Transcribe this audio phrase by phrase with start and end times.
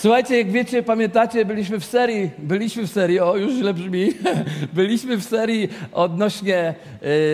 [0.00, 4.12] Słuchajcie, jak wiecie, pamiętacie, byliśmy w serii, byliśmy w serii, o już źle brzmi,
[4.72, 6.74] byliśmy w serii odnośnie,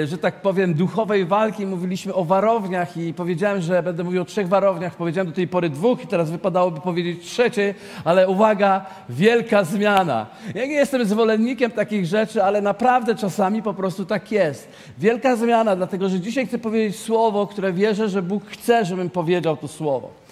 [0.03, 4.25] y, że tak powiem, duchowej walki, mówiliśmy o warowniach i powiedziałem, że będę mówił o
[4.25, 7.75] trzech warowniach, powiedziałem do tej pory dwóch i teraz wypadałoby powiedzieć trzeciej,
[8.05, 10.27] ale uwaga, wielka zmiana.
[10.55, 14.69] Ja nie jestem zwolennikiem takich rzeczy, ale naprawdę czasami po prostu tak jest.
[14.99, 19.57] Wielka zmiana, dlatego że dzisiaj chcę powiedzieć słowo, które wierzę, że Bóg chce, żebym powiedział
[19.57, 20.26] to słowo.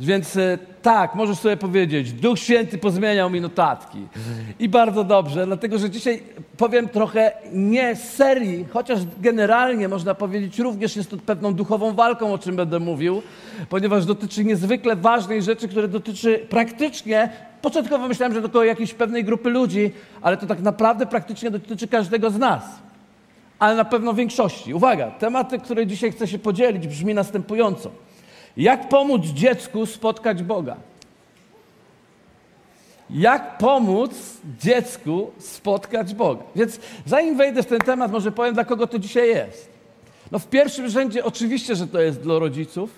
[0.00, 3.98] Więc e, tak, możesz sobie powiedzieć, Duch Święty pozmieniał mi notatki.
[4.58, 6.22] I bardzo dobrze, dlatego że dzisiaj
[6.56, 12.38] powiem trochę nie serii, chociaż generalnie można powiedzieć również jest to pewną duchową walką, o
[12.38, 13.22] czym będę mówił,
[13.68, 17.30] ponieważ dotyczy niezwykle ważnej rzeczy, które dotyczy praktycznie
[17.62, 19.92] Początkowo myślałem, że tylko jakiejś pewnej grupy ludzi,
[20.22, 22.64] ale to tak naprawdę praktycznie dotyczy każdego z nas.
[23.58, 24.74] Ale na pewno większości.
[24.74, 27.90] Uwaga, tematy, które dzisiaj chcę się podzielić, brzmi następująco.
[28.60, 30.76] Jak pomóc dziecku spotkać Boga?
[33.10, 34.10] Jak pomóc
[34.58, 36.42] dziecku spotkać Boga?
[36.56, 39.70] Więc zanim wejdę w ten temat, może powiem, dla kogo to dzisiaj jest.
[40.30, 42.90] No w pierwszym rzędzie oczywiście, że to jest dla rodziców,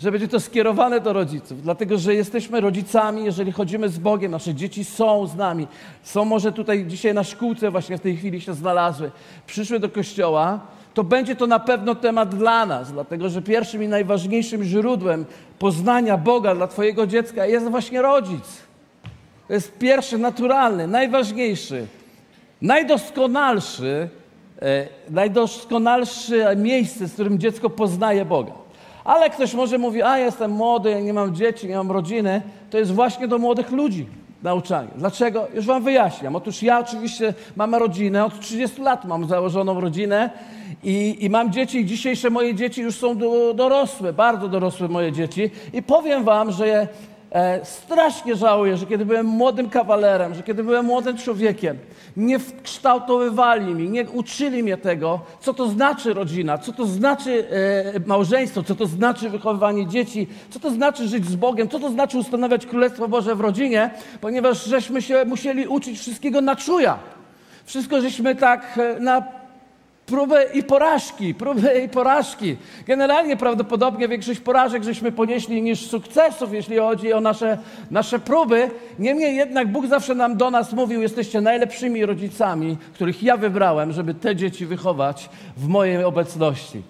[0.00, 4.54] że będzie to skierowane do rodziców, dlatego że jesteśmy rodzicami, jeżeli chodzimy z Bogiem, nasze
[4.54, 5.66] dzieci są z nami,
[6.02, 9.10] są może tutaj dzisiaj na szkółce, właśnie w tej chwili się znalazły,
[9.46, 10.60] przyszły do kościoła,
[10.94, 15.24] to będzie to na pewno temat dla nas, dlatego że pierwszym i najważniejszym źródłem
[15.58, 18.44] poznania Boga dla Twojego dziecka jest właśnie rodzic.
[19.48, 21.86] To jest pierwszy, naturalny, najważniejszy,
[22.62, 24.08] najdoskonalszy,
[24.62, 28.52] e, najdoskonalsze miejsce, z którym dziecko poznaje Boga.
[29.04, 32.42] Ale ktoś może mówi, a jestem młody, nie mam dzieci, nie mam rodziny.
[32.70, 34.06] To jest właśnie do młodych ludzi
[34.42, 34.88] nauczanie.
[34.96, 35.48] Dlaczego?
[35.54, 36.36] Już wam wyjaśniam.
[36.36, 40.30] Otóż ja oczywiście mam rodzinę, od 30 lat mam założoną rodzinę
[40.82, 45.12] i, i mam dzieci i dzisiejsze moje dzieci już są do, dorosłe, bardzo dorosłe moje
[45.12, 46.88] dzieci i powiem wam, że
[47.32, 51.78] E, strasznie żałuję, że kiedy byłem młodym kawalerem, że kiedy byłem młodym człowiekiem,
[52.16, 57.48] nie wkształtowywali mi, nie uczyli mnie tego, co to znaczy rodzina, co to znaczy
[57.96, 61.90] e, małżeństwo, co to znaczy wychowywanie dzieci, co to znaczy żyć z Bogiem, co to
[61.90, 63.90] znaczy ustanawiać Królestwo Boże w rodzinie,
[64.20, 66.98] ponieważ żeśmy się musieli uczyć wszystkiego na czuja.
[67.64, 69.41] Wszystko żeśmy tak e, na
[70.06, 72.56] próby i porażki, próby i porażki.
[72.86, 77.58] Generalnie prawdopodobnie większość porażek żeśmy ponieśli niż sukcesów, jeśli chodzi o nasze,
[77.90, 78.70] nasze próby.
[78.98, 84.14] Niemniej jednak Bóg zawsze nam do nas mówił, jesteście najlepszymi rodzicami, których ja wybrałem, żeby
[84.14, 86.82] te dzieci wychować w mojej obecności.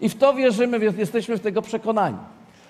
[0.00, 2.16] I w to wierzymy, jesteśmy w tego przekonani.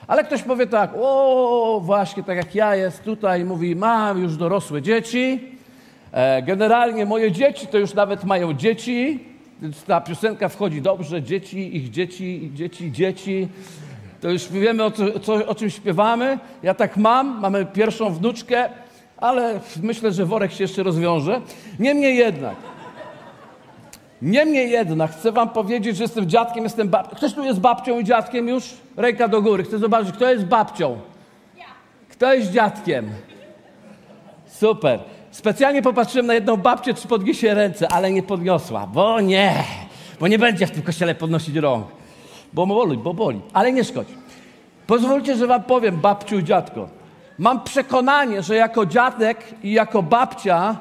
[0.06, 4.82] Ale ktoś powie tak, o właśnie tak jak ja jest tutaj, mówi, mam już dorosłe
[4.82, 5.40] dzieci,
[6.12, 9.37] e, generalnie moje dzieci to już nawet mają dzieci, więc
[9.86, 13.48] ta piosenka wchodzi dobrze, dzieci, ich dzieci, dzieci, dzieci.
[14.20, 16.38] To już wiemy, o, co, o czym śpiewamy.
[16.62, 18.68] Ja tak mam, mamy pierwszą wnuczkę,
[19.16, 21.40] ale myślę, że worek się jeszcze rozwiąże.
[21.78, 22.56] Niemniej jednak,
[24.22, 27.16] niemniej jednak chcę wam powiedzieć, że jestem dziadkiem, jestem babcią.
[27.16, 28.74] Ktoś tu jest babcią i dziadkiem już?
[28.96, 29.64] Ręka do góry.
[29.64, 30.98] Chcę zobaczyć, kto jest babcią.
[32.08, 33.10] Kto jest dziadkiem?
[34.46, 35.00] Super.
[35.38, 39.54] Specjalnie popatrzyłem na jedną babcię, czy podniesie ręce, ale nie podniosła, bo nie,
[40.20, 41.86] bo nie będzie w tym kościele podnosić rąk,
[42.52, 44.14] bo boli, bo boli, ale nie szkodzi.
[44.86, 46.88] Pozwólcie, że wam powiem, babciu i dziadko.
[47.38, 50.76] Mam przekonanie, że jako dziadek i jako babcia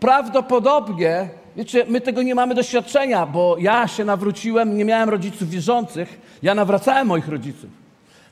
[0.00, 6.20] prawdopodobnie, wiecie, my tego nie mamy doświadczenia, bo ja się nawróciłem, nie miałem rodziców wierzących,
[6.42, 7.70] ja nawracałem moich rodziców,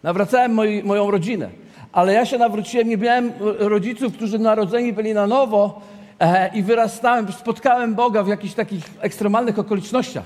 [0.03, 1.64] nawracałem moi, moją rodzinę
[1.95, 5.81] ale ja się nawróciłem, nie miałem rodziców, którzy narodzeni byli na nowo
[6.21, 10.25] e, i wyrastałem, spotkałem Boga w jakichś takich ekstremalnych okolicznościach.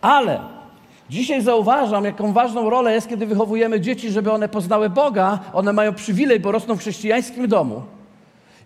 [0.00, 0.40] Ale
[1.10, 5.38] dzisiaj zauważam, jaką ważną rolę jest, kiedy wychowujemy dzieci, żeby one poznały Boga.
[5.52, 7.82] One mają przywilej, bo rosną w chrześcijańskim domu.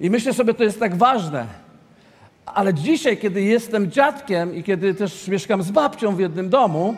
[0.00, 1.46] I myślę sobie, to jest tak ważne.
[2.46, 6.94] Ale dzisiaj, kiedy jestem dziadkiem i kiedy też mieszkam z babcią w jednym domu,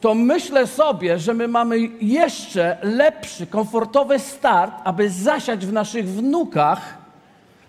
[0.00, 6.98] to myślę sobie, że my mamy jeszcze lepszy, komfortowy start, aby zasiać w naszych wnukach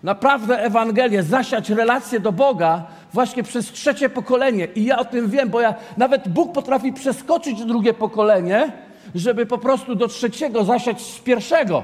[0.04, 2.84] naprawdę Ewangelię, zasiać relację do Boga
[3.14, 4.66] właśnie przez trzecie pokolenie.
[4.66, 8.72] I ja o tym wiem, bo ja nawet Bóg potrafi przeskoczyć drugie pokolenie,
[9.16, 11.84] żeby po prostu do trzeciego zasiać z pierwszego.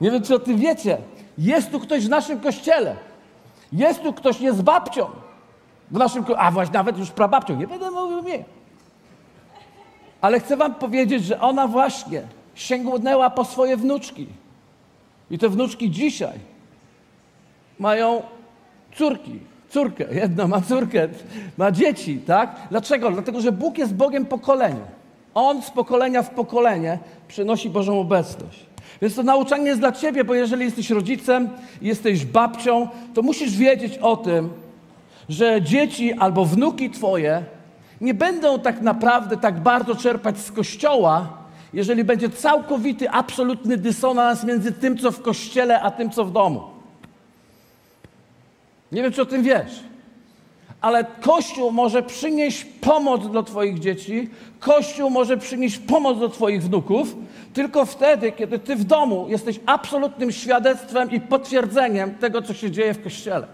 [0.00, 0.98] Nie wiem, czy o tym wiecie.
[1.38, 2.96] Jest tu ktoś w naszym kościele.
[3.72, 5.06] Jest tu ktoś, jest babcią.
[5.90, 7.56] W naszym, a właśnie nawet już prababcią.
[7.56, 8.44] Nie będę mówił mnie.
[10.26, 12.22] Ale chcę wam powiedzieć, że ona właśnie
[12.54, 14.26] sięgnęła po swoje wnuczki.
[15.30, 16.38] I te wnuczki dzisiaj
[17.78, 18.22] mają
[18.94, 19.38] córki,
[19.68, 21.08] córkę, jedna ma córkę,
[21.56, 22.56] ma dzieci, tak?
[22.70, 23.10] Dlaczego?
[23.10, 24.84] Dlatego, że Bóg jest Bogiem pokolenia.
[25.34, 28.66] On z pokolenia w pokolenie przynosi Bożą obecność.
[29.02, 31.48] Więc to nauczanie jest dla ciebie, bo jeżeli jesteś rodzicem,
[31.82, 34.50] jesteś babcią, to musisz wiedzieć o tym,
[35.28, 37.55] że dzieci albo wnuki twoje
[38.00, 41.28] nie będą tak naprawdę tak bardzo czerpać z kościoła,
[41.72, 46.62] jeżeli będzie całkowity, absolutny dysonans między tym, co w kościele, a tym, co w domu.
[48.92, 49.82] Nie wiem, czy o tym wiesz,
[50.80, 57.16] ale Kościół może przynieść pomoc dla Twoich dzieci, Kościół może przynieść pomoc do Twoich wnuków,
[57.54, 62.94] tylko wtedy, kiedy Ty w domu jesteś absolutnym świadectwem i potwierdzeniem tego, co się dzieje
[62.94, 63.46] w Kościele.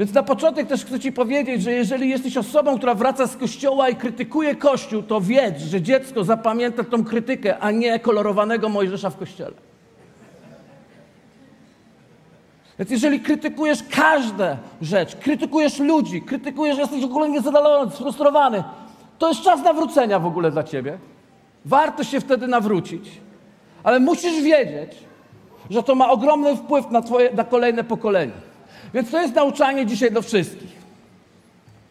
[0.00, 3.88] Więc na początek też chcę Ci powiedzieć, że jeżeli jesteś osobą, która wraca z kościoła
[3.88, 9.16] i krytykuje kościół, to wiedz, że dziecko zapamięta tą krytykę, a nie kolorowanego Mojżesza w
[9.16, 9.52] kościele.
[12.78, 18.64] Więc jeżeli krytykujesz każdą rzecz, krytykujesz ludzi, krytykujesz, jesteś w ogóle niezadowolony, sfrustrowany,
[19.18, 20.98] to jest czas nawrócenia w ogóle dla Ciebie.
[21.64, 23.10] Warto się wtedy nawrócić,
[23.82, 24.92] ale musisz wiedzieć,
[25.70, 28.49] że to ma ogromny wpływ na, twoje, na kolejne pokolenie.
[28.94, 30.80] Więc to jest nauczanie dzisiaj do wszystkich.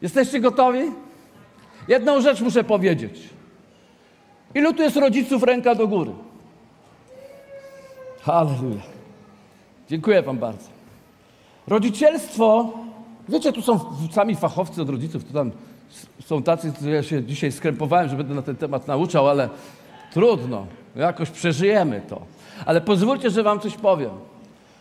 [0.02, 0.80] Jesteście gotowi?
[1.88, 3.30] Jedną rzecz muszę powiedzieć.
[4.56, 6.12] Ilu tu jest rodziców ręka do góry?
[8.22, 8.82] Halleluja.
[9.90, 10.68] Dziękuję Wam bardzo.
[11.68, 12.74] Rodzicielstwo,
[13.30, 13.80] wiecie, tu są
[14.12, 15.52] sami fachowcy od rodziców, tu tam
[16.26, 19.50] są tacy, którzy ja się dzisiaj skrępowałem, że będę na ten temat nauczał, ale
[20.14, 22.22] trudno, jakoś przeżyjemy to.
[22.66, 24.12] Ale pozwólcie, że Wam coś powiem.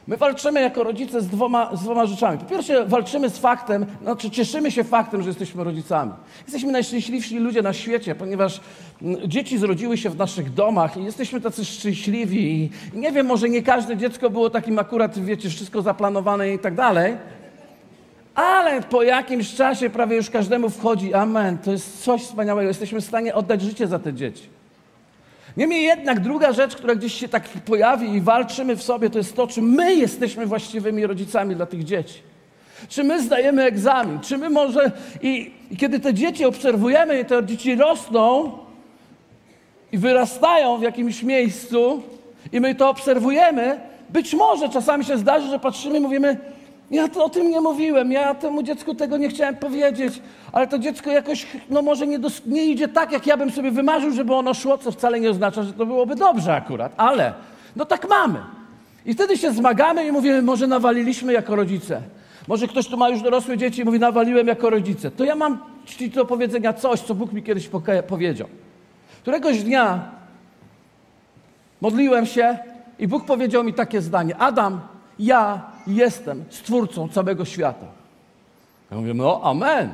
[0.08, 2.38] My walczymy jako rodzice z dwoma, z dwoma rzeczami.
[2.38, 6.12] Po pierwsze, walczymy z faktem, znaczy cieszymy się faktem, że jesteśmy rodzicami.
[6.44, 8.60] Jesteśmy najszczęśliwsi ludzie na świecie, ponieważ
[9.02, 12.70] mm, dzieci zrodziły się w naszych domach i jesteśmy tacy szczęśliwi.
[12.94, 16.74] I nie wiem, może nie każde dziecko było takim akurat, wiecie, wszystko zaplanowane i tak
[16.74, 17.16] dalej.
[18.34, 22.68] Ale po jakimś czasie prawie już każdemu wchodzi, amen, to jest coś wspaniałego.
[22.68, 24.57] Jesteśmy w stanie oddać życie za te dzieci.
[25.58, 29.36] Niemniej jednak druga rzecz, która gdzieś się tak pojawi i walczymy w sobie, to jest
[29.36, 32.14] to, czy my jesteśmy właściwymi rodzicami dla tych dzieci.
[32.88, 34.20] Czy my zdajemy egzamin?
[34.20, 34.92] Czy my może...
[35.22, 38.52] I, i kiedy te dzieci obserwujemy i te dzieci rosną
[39.92, 42.02] i wyrastają w jakimś miejscu
[42.52, 46.36] i my to obserwujemy, być może czasami się zdarzy, że patrzymy i mówimy,
[46.90, 50.78] ja to o tym nie mówiłem, ja temu dziecku tego nie chciałem powiedzieć, ale to
[50.78, 54.34] dziecko jakoś, no może nie, dos- nie idzie tak, jak ja bym sobie wymarzył, żeby
[54.34, 57.32] ono szło, co wcale nie oznacza, że to byłoby dobrze akurat, ale
[57.76, 58.38] no tak mamy.
[59.06, 62.00] I wtedy się zmagamy i mówimy, może nawaliliśmy jako rodzice.
[62.48, 65.10] Może ktoś tu ma już dorosłe dzieci i mówi, nawaliłem jako rodzice.
[65.10, 67.70] To ja mam ci do powiedzenia coś, co Bóg mi kiedyś
[68.08, 68.48] powiedział.
[69.22, 70.00] Któregoś dnia
[71.80, 72.58] modliłem się
[72.98, 74.36] i Bóg powiedział mi takie zdanie.
[74.36, 74.80] Adam,
[75.18, 77.86] ja jestem stwórcą całego świata.
[78.90, 79.92] Ja mówię, no amen.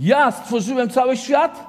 [0.00, 1.66] Ja stworzyłem cały świat,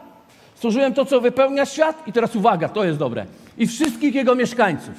[0.56, 3.25] stworzyłem to, co wypełnia świat i teraz uwaga, to jest dobre.
[3.57, 4.95] I wszystkich jego mieszkańców.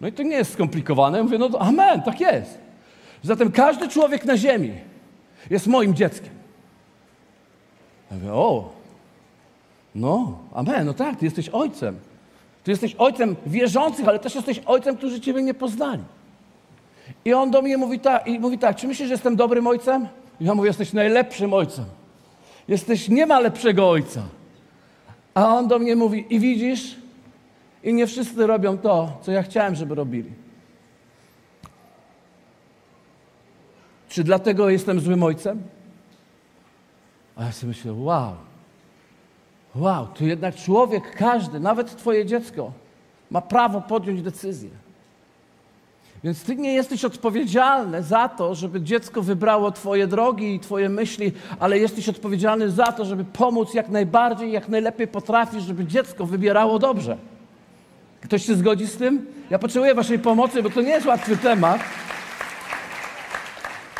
[0.00, 1.18] No i to nie jest skomplikowane.
[1.18, 2.58] Ja mówię, no amen, tak jest.
[3.22, 4.72] Zatem każdy człowiek na ziemi
[5.50, 6.30] jest moim dzieckiem.
[8.10, 8.72] Ja mówię, o,
[9.94, 11.98] no, amen, no tak, ty jesteś ojcem.
[12.64, 16.02] Ty jesteś ojcem wierzących, ale też jesteś ojcem, którzy Ciebie nie poznali.
[17.24, 20.08] I on do mnie mówi tak, i mówi tak, czy myślisz, że jestem dobrym ojcem?
[20.40, 21.84] I ja mówię, jesteś najlepszym ojcem.
[22.68, 24.22] Jesteś, nie ma lepszego ojca.
[25.34, 26.96] A on do mnie mówi, i widzisz,
[27.84, 30.30] i nie wszyscy robią to, co ja chciałem, żeby robili.
[34.08, 35.62] Czy dlatego jestem złym ojcem?
[37.36, 38.32] A ja sobie myślę, wow,
[39.74, 42.72] wow, to jednak człowiek, każdy, nawet twoje dziecko,
[43.30, 44.70] ma prawo podjąć decyzję.
[46.24, 51.32] Więc ty nie jesteś odpowiedzialny za to, żeby dziecko wybrało twoje drogi i twoje myśli,
[51.60, 56.78] ale jesteś odpowiedzialny za to, żeby pomóc jak najbardziej, jak najlepiej potrafisz, żeby dziecko wybierało
[56.78, 57.16] dobrze.
[58.20, 59.26] Ktoś się zgodzi z tym?
[59.50, 61.80] Ja potrzebuję waszej pomocy, bo to nie jest łatwy temat.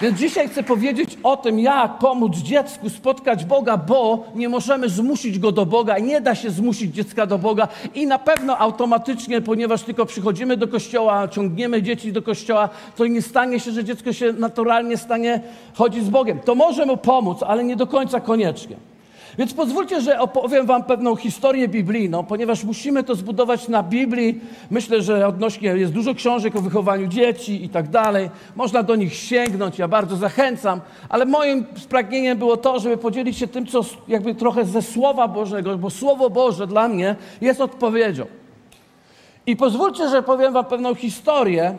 [0.03, 5.39] Więc dzisiaj chcę powiedzieć o tym, jak pomóc dziecku spotkać Boga, bo nie możemy zmusić
[5.39, 9.83] go do Boga, nie da się zmusić dziecka do Boga i na pewno automatycznie, ponieważ
[9.83, 14.33] tylko przychodzimy do kościoła, ciągniemy dzieci do kościoła, to nie stanie się, że dziecko się
[14.33, 15.41] naturalnie stanie
[15.75, 16.41] chodzić z Bogiem.
[16.41, 18.77] To może mu pomóc, ale nie do końca koniecznie.
[19.39, 24.41] Więc pozwólcie, że opowiem Wam pewną historię biblijną, ponieważ musimy to zbudować na Biblii.
[24.71, 28.31] Myślę, że odnośnie jest dużo książek o wychowaniu dzieci i tak dalej.
[28.57, 33.47] Można do nich sięgnąć, ja bardzo zachęcam, ale moim spragnieniem było to, żeby podzielić się
[33.47, 38.27] tym, co jakby trochę ze Słowa Bożego, bo Słowo Boże dla mnie jest odpowiedzią.
[39.47, 41.79] I pozwólcie, że powiem Wam pewną historię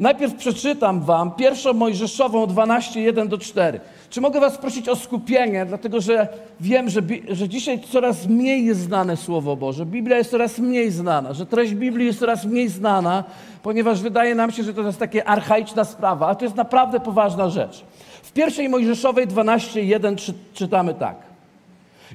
[0.00, 3.80] Najpierw przeczytam wam pierwszą Mojżeszową 12, 1 do 4.
[4.10, 6.28] Czy mogę was prosić o skupienie, dlatego że
[6.60, 9.86] wiem, że, że dzisiaj coraz mniej jest znane Słowo Boże.
[9.86, 13.24] Biblia jest coraz mniej znana, że treść Biblii jest coraz mniej znana,
[13.62, 17.50] ponieważ wydaje nam się, że to jest taka archaiczna sprawa, a to jest naprawdę poważna
[17.50, 17.84] rzecz.
[18.22, 21.16] W pierwszej Mojżeszowej 12, 1 czy, czytamy tak.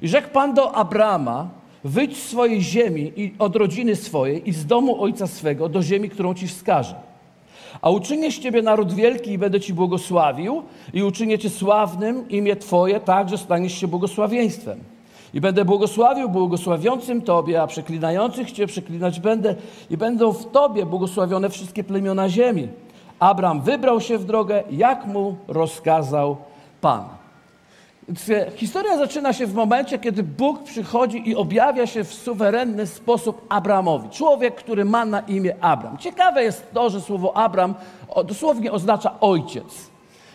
[0.01, 1.49] I rzekł Pan do Abrama,
[1.83, 6.09] wyjdź z swojej ziemi i od rodziny swojej i z domu ojca swego do ziemi,
[6.09, 6.95] którą ci wskażę.
[7.82, 10.63] A uczynię z ciebie naród wielki i będę ci błogosławił
[10.94, 14.79] i uczynię cię sławnym imię twoje tak, że staniesz się błogosławieństwem.
[15.34, 19.55] I będę błogosławił błogosławiącym Tobie, a przeklinających Cię przeklinać będę.
[19.89, 22.67] I będą w Tobie błogosławione wszystkie plemiona ziemi.
[23.20, 26.38] Abram wybrał się w drogę, jak mu rozkazał
[26.82, 27.25] Pan.
[28.55, 34.09] Historia zaczyna się w momencie, kiedy Bóg przychodzi i objawia się w suwerenny sposób Abramowi.
[34.09, 35.97] Człowiek, który ma na imię Abram.
[35.97, 37.75] Ciekawe jest to, że słowo Abram
[38.25, 39.65] dosłownie oznacza ojciec.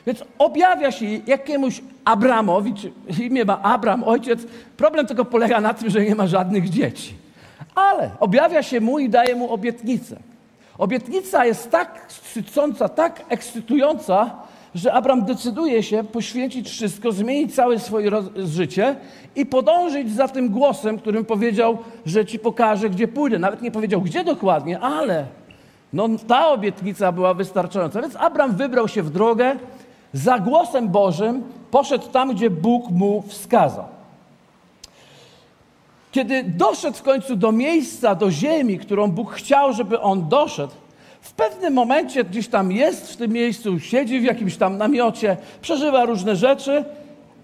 [0.07, 4.41] Więc objawia się jakiemuś Abramowi, czy imię ma Abram, ojciec.
[4.77, 7.15] Problem tylko polega na tym, że nie ma żadnych dzieci.
[7.75, 10.17] Ale objawia się mu i daje mu obietnicę.
[10.79, 14.31] Obietnica jest tak sycąca, tak ekscytująca,
[14.75, 18.97] że Abram decyduje się poświęcić wszystko, zmienić całe swoje życie
[19.37, 23.39] i podążyć za tym głosem, którym powiedział, że ci pokażę, gdzie pójdę.
[23.39, 25.27] Nawet nie powiedział, gdzie dokładnie, ale
[25.93, 28.03] no, ta obietnica była wystarczająca.
[28.03, 29.57] Więc Abram wybrał się w drogę,
[30.13, 33.85] za głosem Bożym poszedł tam, gdzie Bóg mu wskazał.
[36.13, 40.73] Kiedy doszedł w końcu do miejsca, do ziemi, którą Bóg chciał, żeby on doszedł,
[41.21, 46.05] w pewnym momencie gdzieś tam jest w tym miejscu, siedzi w jakimś tam namiocie, przeżywa
[46.05, 46.85] różne rzeczy,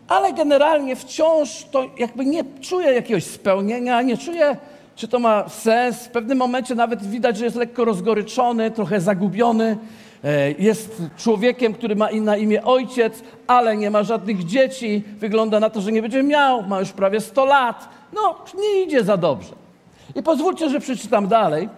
[0.09, 4.57] ale generalnie wciąż to jakby nie czuje jakiegoś spełnienia, nie czuje,
[4.97, 6.05] czy to ma sens.
[6.05, 9.79] W pewnym momencie nawet widać, że jest lekko rozgoryczony, trochę zagubiony.
[10.25, 15.03] E, jest człowiekiem, który ma na imię ojciec, ale nie ma żadnych dzieci.
[15.19, 17.89] Wygląda na to, że nie będzie miał, ma już prawie 100 lat.
[18.13, 19.55] No, nie idzie za dobrze.
[20.15, 21.69] I pozwólcie, że przeczytam dalej.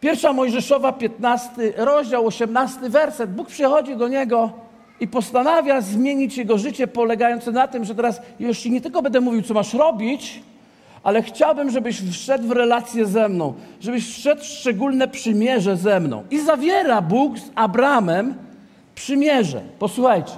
[0.00, 3.34] Pierwsza Mojżeszowa, 15 rozdział, 18 werset.
[3.34, 4.50] Bóg przychodzi do niego
[5.00, 9.42] i postanawia zmienić jego życie, polegające na tym, że teraz już nie tylko będę mówił,
[9.42, 10.42] co masz robić,
[11.02, 16.22] ale chciałbym, żebyś wszedł w relację ze mną, żebyś wszedł w szczególne przymierze ze mną.
[16.30, 18.34] I zawiera Bóg z Abramem
[18.94, 19.60] przymierze.
[19.78, 20.36] Posłuchajcie.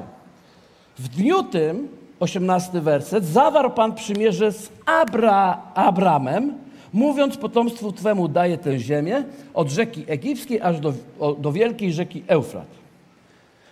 [0.99, 1.89] W dniu tym,
[2.21, 6.55] 18 werset, zawarł Pan przymierze z Abra, Abramem,
[6.93, 10.93] mówiąc potomstwu Twemu daję tę ziemię od rzeki egipskiej aż do,
[11.39, 12.67] do wielkiej rzeki Eufrat.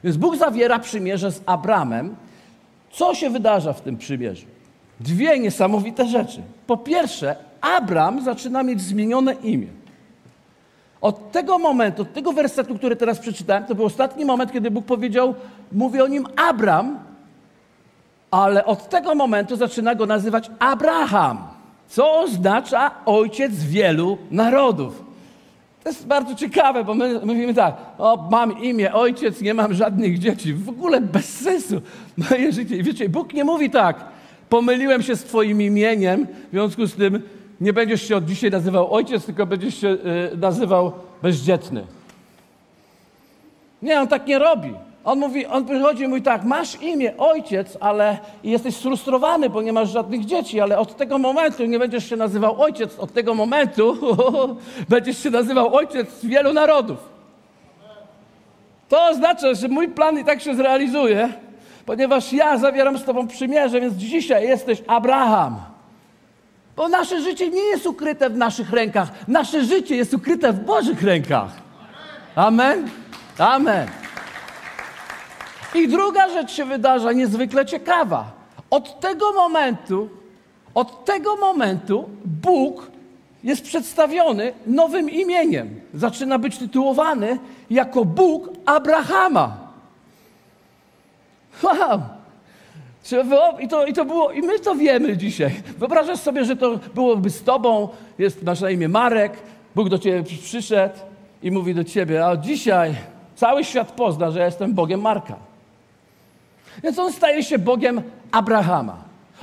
[0.04, 2.16] Więc Bóg zawiera przymierze z Abramem.
[2.90, 4.46] Co się wydarza w tym przymierzu?
[5.00, 6.42] Dwie niesamowite rzeczy.
[6.66, 9.66] Po pierwsze, Abram zaczyna mieć zmienione imię.
[11.00, 14.84] Od tego momentu, od tego wersetu, który teraz przeczytałem, to był ostatni moment, kiedy Bóg
[14.84, 15.34] powiedział,
[15.72, 16.98] mówi o nim Abram,
[18.30, 21.45] ale od tego momentu zaczyna go nazywać Abraham,
[21.88, 25.04] co oznacza ojciec wielu narodów.
[25.82, 30.18] To jest bardzo ciekawe, bo my mówimy tak, o mam imię, ojciec, nie mam żadnych
[30.18, 30.54] dzieci.
[30.54, 31.80] W ogóle bez sensu
[32.30, 32.76] moje życie.
[32.76, 34.04] I wiecie, Bóg nie mówi tak,
[34.48, 37.22] pomyliłem się z Twoim imieniem, w związku z tym
[37.60, 41.86] nie będziesz się od dzisiaj nazywał ojciec, tylko będziesz się y, nazywał bezdzietny.
[43.82, 44.74] Nie, on tak nie robi.
[45.06, 49.72] On mówi, on przychodzi i mówi tak, masz imię ojciec, ale jesteś sfrustrowany, bo nie
[49.72, 53.96] masz żadnych dzieci, ale od tego momentu nie będziesz się nazywał ojciec, od tego momentu
[54.88, 56.98] będziesz się nazywał ojciec wielu narodów.
[58.88, 61.28] To oznacza, że mój plan i tak się zrealizuje,
[61.86, 65.56] ponieważ ja zawieram z Tobą przymierze, więc dzisiaj jesteś Abraham.
[66.76, 69.08] Bo nasze życie nie jest ukryte w naszych rękach.
[69.28, 71.50] Nasze życie jest ukryte w Bożych rękach.
[72.36, 72.88] Amen?
[73.38, 74.05] Amen.
[75.76, 78.24] I druga rzecz się wydarza niezwykle ciekawa.
[78.70, 80.08] Od tego momentu,
[80.74, 82.90] od tego momentu Bóg
[83.44, 85.80] jest przedstawiony nowym imieniem.
[85.94, 87.38] Zaczyna być tytułowany
[87.70, 89.56] jako Bóg Abrahama.
[91.62, 92.00] Wow!
[93.60, 95.62] I to, I to było, i my to wiemy dzisiaj.
[95.78, 99.32] Wyobrażasz sobie, że to byłoby z tobą, jest masz na imię Marek,
[99.74, 100.94] Bóg do ciebie przyszedł
[101.42, 102.94] i mówi do ciebie, a dzisiaj
[103.34, 105.45] cały świat pozna, że ja jestem Bogiem Marka.
[106.82, 108.02] Więc on staje się Bogiem
[108.32, 108.96] Abrahama.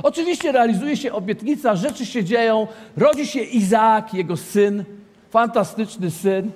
[0.04, 4.84] Oczywiście realizuje się obietnica, rzeczy się dzieją, rodzi się Izaak, jego syn,
[5.30, 6.52] fantastyczny syn.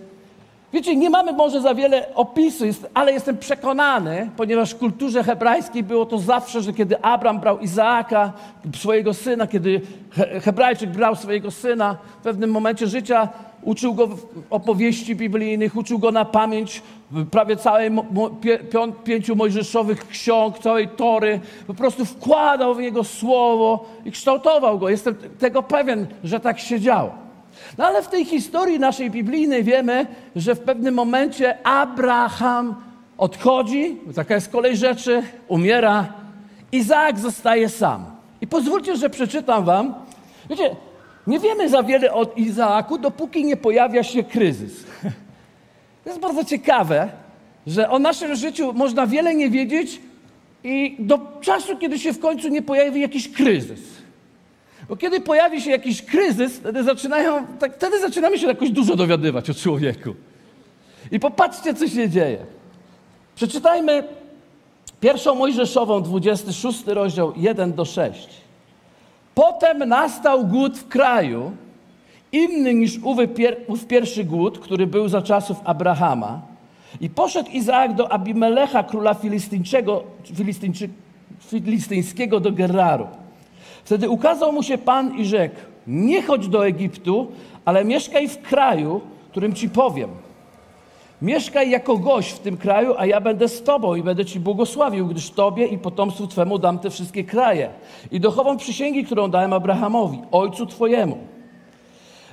[0.77, 6.05] Wiecie, nie mamy może za wiele opisu, ale jestem przekonany, ponieważ w kulturze hebrajskiej było
[6.05, 8.34] to zawsze, że kiedy Abram brał Izaaka,
[8.75, 9.81] swojego syna, kiedy
[10.41, 13.29] Hebrajczyk brał swojego syna, w pewnym momencie życia
[13.63, 14.10] uczył go
[14.50, 16.81] opowieści biblijnych, uczył go na pamięć
[17.31, 17.91] prawie całej
[19.03, 21.39] pięciu mojżeszowych ksiąg, całej Tory.
[21.67, 24.89] Po prostu wkładał w niego słowo i kształtował go.
[24.89, 27.26] Jestem tego pewien, że tak się działo.
[27.78, 32.76] No ale w tej historii naszej biblijnej wiemy, że w pewnym momencie Abraham
[33.18, 36.14] odchodzi, taka jest kolej rzeczy, umiera,
[36.72, 38.06] Izaak zostaje sam.
[38.42, 39.94] I pozwólcie, że przeczytam wam.
[40.50, 40.76] Wiecie,
[41.28, 44.84] nie wiemy za wiele o Izaaku, dopóki nie pojawia się kryzys.
[46.04, 47.10] To jest bardzo ciekawe,
[47.68, 50.02] że o naszym życiu można wiele nie wiedzieć
[50.64, 53.97] i do czasu, kiedy się w końcu nie pojawi jakiś kryzys.
[54.89, 59.50] Bo kiedy pojawi się jakiś kryzys, wtedy, zaczynają, tak, wtedy zaczynamy się jakoś dużo dowiadywać
[59.50, 60.15] o człowieku.
[61.12, 62.38] I popatrzcie, co się dzieje.
[63.36, 64.03] Przeczytajmy
[65.00, 68.27] pierwszą Mojżeszową, 26 rozdział, 1 do 6.
[69.36, 71.51] Potem nastał głód w kraju,
[72.32, 76.41] inny niż ów, pier, ów pierwszy głód, który był za czasów Abrahama.
[77.01, 80.03] I poszedł Izaak do Abimelecha, króla filistyńskiego,
[81.50, 83.08] filistyńskiego do Geraru.
[83.88, 85.56] Wtedy ukazał mu się Pan i rzekł,
[85.88, 87.27] nie chodź do Egiptu,
[87.65, 89.01] ale mieszkaj w kraju,
[89.32, 90.10] którym ci powiem.
[91.22, 95.08] Mieszkaj jako gość w tym kraju, a ja będę z tobą i będę ci błogosławił,
[95.08, 97.70] gdyż tobie i potomstwu twemu dam te wszystkie kraje.
[98.12, 101.17] I dochowam przysięgi, którą dałem Abrahamowi, ojcu twojemu.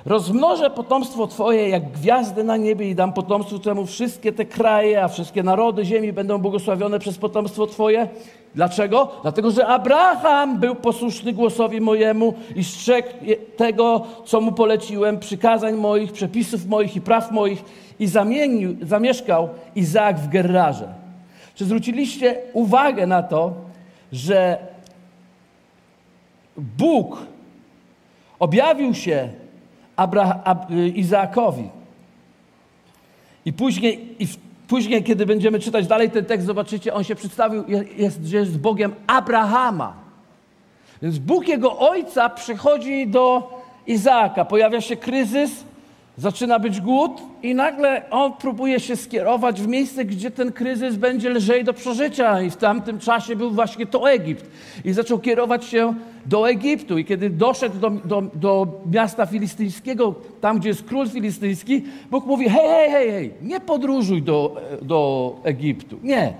[0.05, 5.07] Rozmnożę potomstwo Twoje jak gwiazdy na niebie i dam potomstwu Twemu wszystkie te kraje, a
[5.07, 8.07] wszystkie narody ziemi będą błogosławione przez potomstwo Twoje.
[8.55, 9.11] Dlaczego?
[9.21, 13.09] Dlatego, że Abraham był posłuszny głosowi mojemu i strzegł
[13.57, 17.63] tego, co mu poleciłem, przykazań moich, przepisów moich i praw moich
[17.99, 20.93] i zamienił, zamieszkał Izaak w Gerrarze.
[21.55, 23.53] Czy zwróciliście uwagę na to,
[24.11, 24.57] że
[26.57, 27.17] Bóg
[28.39, 29.29] objawił się
[29.95, 31.69] Abra, Ab, Izaakowi.
[33.45, 37.63] I później, i w, później, kiedy będziemy czytać dalej ten tekst, zobaczycie, on się przedstawił,
[37.97, 39.93] jest, że jest Bogiem Abrahama.
[41.01, 43.51] Więc Bóg jego ojca przychodzi do
[43.87, 44.45] Izaaka.
[44.45, 45.63] Pojawia się kryzys,
[46.17, 51.29] Zaczyna być głód i nagle on próbuje się skierować w miejsce, gdzie ten kryzys będzie
[51.29, 52.41] lżej do przeżycia.
[52.41, 54.45] I w tamtym czasie był właśnie to Egipt.
[54.85, 55.93] I zaczął kierować się
[56.25, 56.97] do Egiptu.
[56.97, 62.49] I kiedy doszedł do, do, do miasta filistyńskiego, tam gdzie jest król filistyński, Bóg mówi:
[62.49, 65.97] hej, hej, hej, hej, nie podróżuj do, do Egiptu.
[66.03, 66.33] Nie.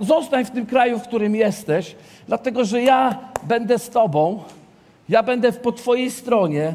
[0.00, 4.42] Zostań w tym kraju, w którym jesteś, dlatego że ja będę z tobą,
[5.08, 6.74] ja będę po twojej stronie,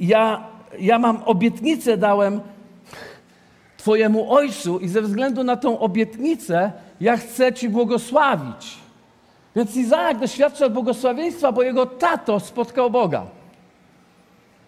[0.00, 2.40] ja ja mam obietnicę dałem
[3.76, 8.78] Twojemu ojcu i ze względu na tą obietnicę ja chcę Ci błogosławić.
[9.56, 13.26] Więc Izaak doświadcza błogosławieństwa, bo jego tato spotkał Boga.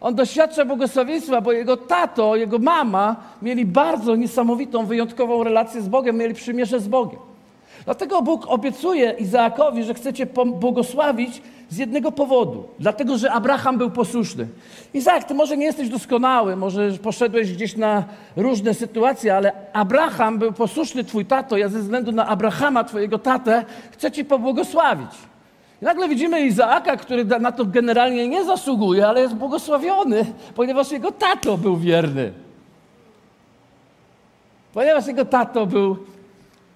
[0.00, 6.16] On doświadcza błogosławieństwa, bo jego tato, jego mama mieli bardzo niesamowitą, wyjątkową relację z Bogiem,
[6.16, 7.31] mieli przymierze z Bogiem.
[7.84, 12.68] Dlatego Bóg obiecuje Izaakowi, że chcecie błogosławić z jednego powodu.
[12.78, 14.48] Dlatego, że Abraham był posłuszny.
[14.94, 18.04] Izaak, ty może nie jesteś doskonały, może poszedłeś gdzieś na
[18.36, 21.56] różne sytuacje, ale Abraham był posłuszny, twój tato.
[21.56, 25.10] Ja ze względu na Abrahama, twojego tatę, chcę ci pobłogosławić.
[25.82, 31.12] I nagle widzimy Izaaka, który na to generalnie nie zasługuje, ale jest błogosławiony, ponieważ jego
[31.12, 32.32] tato był wierny.
[34.74, 35.96] Ponieważ jego tato był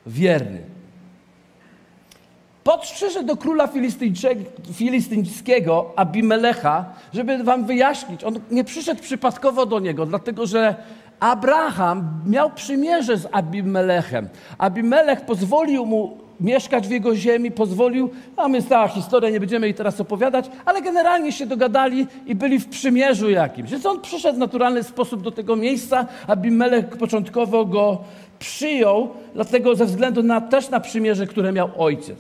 [0.07, 0.76] wierny.
[2.67, 3.69] Podszedł do króla
[4.73, 8.25] filistyńskiego Abimelecha, żeby wam wyjaśnić.
[8.25, 10.75] On nie przyszedł przypadkowo do niego, dlatego że
[11.21, 14.29] Abraham miał przymierze z Abimelechem.
[14.59, 19.75] Abimelech pozwolił mu mieszkać w jego ziemi, pozwolił, a my cała historia, nie będziemy jej
[19.75, 23.71] teraz opowiadać, ale generalnie się dogadali i byli w przymierzu jakimś.
[23.71, 27.99] Więc on przyszedł w naturalny sposób do tego miejsca, Abimelech początkowo go
[28.39, 32.19] przyjął, dlatego ze względu na, też na przymierze, które miał ojciec.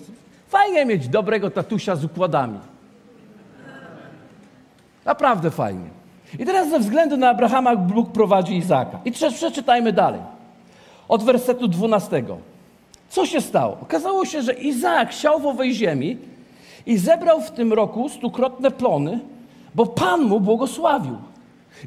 [0.49, 2.59] Fajnie mieć dobrego tatusia z układami.
[5.05, 5.89] Naprawdę fajnie.
[6.39, 9.01] I teraz ze względu na Abrahama Bóg prowadzi Izaka.
[9.05, 10.21] I przeczytajmy dalej.
[11.09, 12.23] Od wersetu 12.
[13.09, 13.77] Co się stało?
[13.83, 16.17] Okazało się, że Izaak siał w owej ziemi
[16.87, 19.21] i zebrał w tym roku stukrotne plony,
[19.75, 21.17] bo Pan mu błogosławił.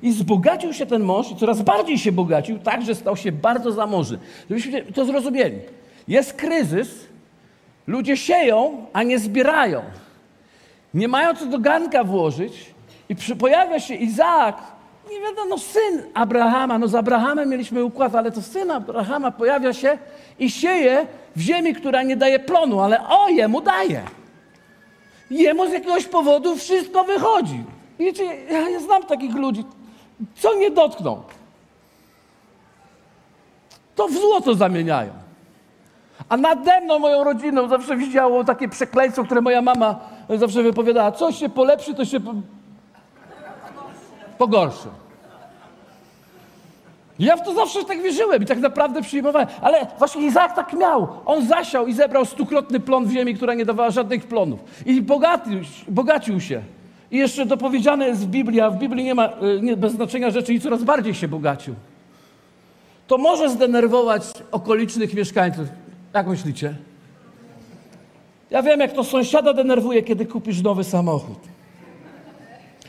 [0.01, 3.71] I zbogacił się ten mąż i coraz bardziej się bogacił, tak, że stał się bardzo
[3.71, 4.17] zamożny.
[4.49, 5.57] Żebyśmy to zrozumieli.
[6.07, 7.07] Jest kryzys,
[7.89, 9.81] Ludzie sieją, a nie zbierają.
[10.93, 12.73] Nie mają co do garnka włożyć
[13.09, 14.57] i pojawia się Izaak
[15.11, 19.97] nie wiadomo, syn Abrahama, no z Abrahamem mieliśmy układ, ale to syn Abrahama pojawia się
[20.39, 24.01] i sieje w ziemi, która nie daje plonu, ale o, jemu daje.
[25.31, 27.63] Jemu z jakiegoś powodu wszystko wychodzi.
[27.99, 29.63] Wiecie, ja, ja znam takich ludzi,
[30.35, 31.23] co nie dotkną,
[33.95, 35.28] to w złoto zamieniają.
[36.29, 41.11] A nade mną, moją rodziną zawsze widziało takie przekleństwo, które moja mama zawsze wypowiadała.
[41.11, 42.19] Co się polepszy, to się
[44.37, 44.87] pogorszy.
[47.19, 49.47] Ja w to zawsze tak wierzyłem i tak naprawdę przyjmowałem.
[49.61, 51.07] Ale właśnie Izaak tak miał.
[51.25, 54.59] On zasiał i zebrał stukrotny plon w ziemi, która nie dawała żadnych plonów.
[54.85, 56.61] I bogacił, bogacił się.
[57.11, 60.31] I jeszcze dopowiedziane jest w Biblii, a w Biblii nie ma y, nie, bez znaczenia
[60.31, 61.75] rzeczy i coraz bardziej się bogacił.
[63.07, 65.67] To może zdenerwować okolicznych mieszkańców.
[66.13, 66.75] Jak myślicie?
[68.49, 71.39] Ja wiem, jak to sąsiada denerwuje, kiedy kupisz nowy samochód.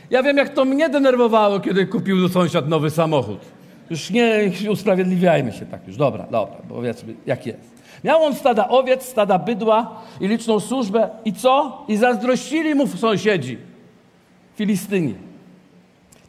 [0.09, 3.39] Ja wiem, jak to mnie denerwowało, kiedy kupił sąsiad nowy samochód.
[3.89, 5.97] Już nie usprawiedliwiajmy się tak już.
[5.97, 7.71] Dobra, dobra, powiedzmy, jak jest.
[8.03, 11.09] Miał on stada owiec, stada bydła i liczną służbę.
[11.25, 11.85] I co?
[11.87, 13.57] I zazdrościli mu sąsiedzi,
[14.55, 15.15] Filistyni.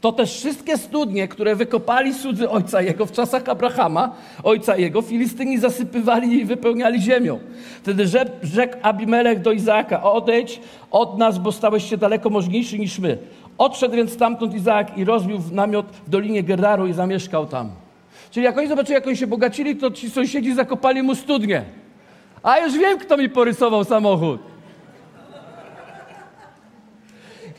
[0.02, 5.58] To też wszystkie studnie, które wykopali cudzy ojca jego w czasach Abrahama, ojca jego, Filistyni
[5.58, 7.38] zasypywali i wypełniali ziemią.
[7.82, 8.06] Wtedy
[8.42, 10.60] rzekł Abimelech do Izaaka, odejdź
[10.90, 13.18] od nas, bo stałeś się daleko możniejszy niż my.
[13.58, 17.70] Odszedł więc stamtąd Izaak i rozbił namiot w dolinie Geraru i zamieszkał tam.
[18.30, 21.64] Czyli jak oni zobaczyli, jak oni się bogacili, to ci sąsiedzi zakopali mu studnie.
[22.42, 24.51] A już wiem, kto mi porysował samochód.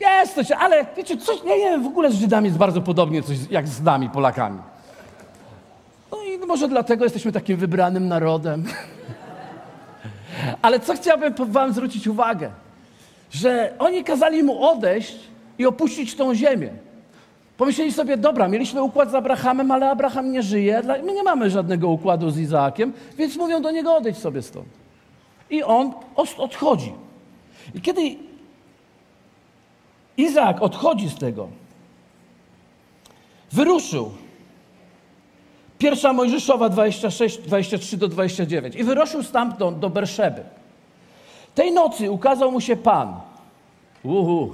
[0.00, 3.36] Jest coś, ale wiecie, coś, nie wiem, w ogóle z Żydami jest bardzo podobnie coś
[3.50, 4.58] jak z nami, Polakami.
[6.12, 8.64] No i może dlatego jesteśmy takim wybranym narodem.
[10.62, 12.50] ale co chciałbym wam zwrócić uwagę?
[13.30, 15.16] Że oni kazali mu odejść
[15.58, 16.70] i opuścić tą ziemię.
[17.56, 21.88] Pomyśleli sobie, dobra, mieliśmy układ z Abrahamem, ale Abraham nie żyje, my nie mamy żadnego
[21.88, 24.66] układu z Izaakiem, więc mówią do niego, odejdź sobie stąd.
[25.50, 25.92] I on
[26.36, 26.92] odchodzi.
[27.74, 28.00] I kiedy
[30.16, 31.48] Izaak odchodzi z tego.
[33.52, 34.10] Wyruszył.
[35.78, 38.76] Pierwsza Mojżeszowa 26, 23 do 29.
[38.76, 40.42] I wyruszył stamtąd do Berszeby.
[41.54, 43.14] Tej nocy ukazał mu się Pan.
[44.02, 44.52] Uhu.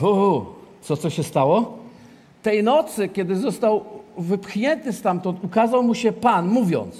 [0.00, 0.46] Uhu.
[0.82, 1.78] Co, co się stało?
[2.42, 3.84] Tej nocy, kiedy został
[4.18, 6.96] wypchnięty stamtąd, ukazał mu się Pan, mówiąc: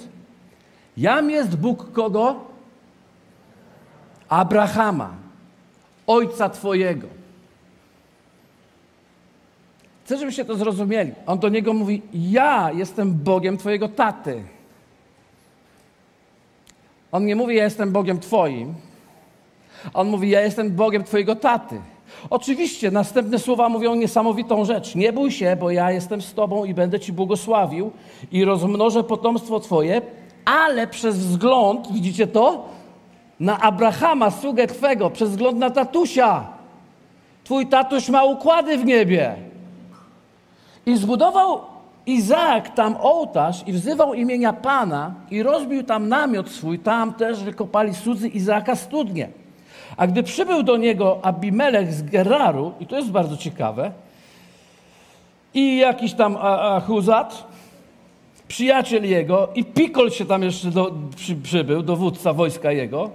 [0.97, 2.35] Jam jest Bóg kogo?
[4.29, 5.15] Abrahama,
[6.07, 7.07] Ojca Twojego.
[10.05, 11.13] Chcę, żebyście to zrozumieli.
[11.27, 14.43] On do niego mówi: Ja jestem Bogiem Twojego taty.
[17.13, 18.75] On nie mówi: Ja jestem Bogiem Twoim.
[19.95, 21.81] On mówi: Ja jestem Bogiem Twojego taty.
[22.31, 24.95] Oczywiście następne słowa mówią niesamowitą rzecz.
[24.95, 27.91] Nie bój się, bo ja jestem z Tobą i będę Ci błogosławił
[28.33, 30.03] i rozmnożę potomstwo Twoje,
[30.45, 32.69] ale przez wzgląd, widzicie to?
[33.41, 36.45] Na Abrahama, sługę Twego, przez wzgląd na tatusia.
[37.45, 39.35] Twój tatuś ma układy w niebie.
[40.87, 41.61] I zbudował
[42.07, 46.79] Izaak tam ołtarz i wzywał imienia Pana i rozbił tam namiot swój.
[46.79, 49.29] Tam też wykopali cudzy Izaaka studnie.
[49.97, 53.93] A gdy przybył do niego Abimelech z Geraru, i to jest bardzo ciekawe,
[55.55, 57.45] i jakiś tam Ahuzat,
[58.49, 63.11] przyjaciel jego, i Pikol się tam jeszcze do, przy, przybył, dowódca wojska jego,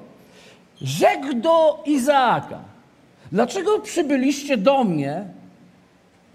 [0.81, 2.59] rzekł do Izaaka,
[3.31, 5.23] dlaczego przybyliście do mnie,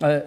[0.03, 0.23] e, e,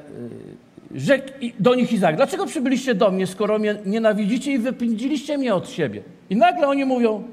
[0.96, 5.70] rzekł do nich Izaak, dlaczego przybyliście do mnie, skoro mnie nienawidzicie i wypędziliście mnie od
[5.70, 6.02] siebie?
[6.30, 7.24] I nagle oni mówią,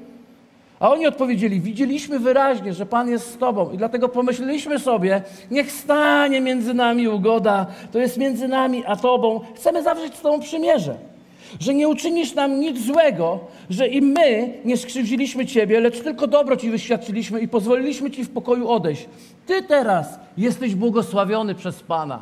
[0.79, 5.21] a oni odpowiedzieli, widzieliśmy wyraźnie, że Pan jest z Tobą i dlatego pomyśleliśmy sobie,
[5.51, 10.39] niech stanie między nami ugoda, to jest między nami a Tobą, chcemy zawrzeć z Tobą
[10.39, 11.14] przymierze
[11.59, 16.57] że nie uczynisz nam nic złego, że i my nie skrzywdziliśmy Ciebie, lecz tylko dobro
[16.57, 19.05] Ci wyświadczyliśmy i pozwoliliśmy Ci w pokoju odejść.
[19.45, 22.19] Ty teraz jesteś błogosławiony przez Pana.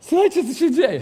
[0.00, 1.00] Słuchajcie, co się dzieje.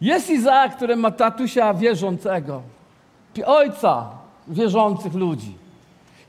[0.00, 2.62] Jest Izaak, który ma tatusia wierzącego,
[3.46, 4.10] ojca
[4.48, 5.59] wierzących ludzi.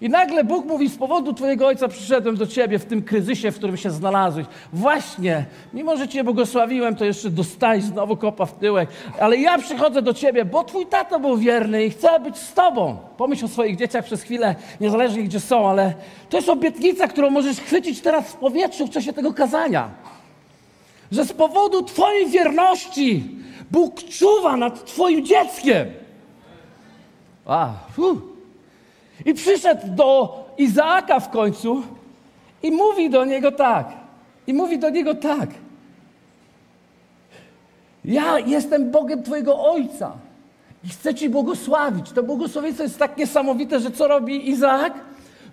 [0.02, 3.56] I nagle Bóg mówi, z powodu Twojego Ojca przyszedłem do Ciebie w tym kryzysie, w
[3.56, 4.48] którym się znalazłeś.
[4.74, 8.90] Właśnie, mimo że Cię błogosławiłem, to jeszcze dostałeś znowu kopa w tyłek.
[9.20, 12.98] Ale ja przychodzę do Ciebie, bo Twój tato był wierny i chcę być z Tobą.
[13.18, 15.94] Pomyśl o swoich dzieciach przez chwilę, niezależnie gdzie są, ale
[16.30, 19.90] to jest obietnica, którą możesz chwycić teraz w powietrzu w czasie tego kazania.
[21.12, 23.24] Że z powodu Twojej wierności
[23.72, 25.88] Bóg czuwa nad Twoim dzieckiem.
[27.46, 28.31] A, fuh.
[29.26, 31.84] I przyszedł do Izaaka w końcu
[32.64, 33.88] i mówi do niego tak:
[34.48, 35.50] I mówi do niego tak.
[38.06, 40.12] Ja jestem Bogiem Twojego Ojca
[40.84, 42.12] i chcę Ci błogosławić.
[42.12, 44.94] To błogosławieństwo jest tak niesamowite, że co robi Izaak?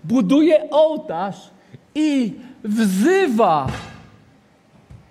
[0.04, 1.50] Buduje ołtarz
[1.94, 3.66] i wzywa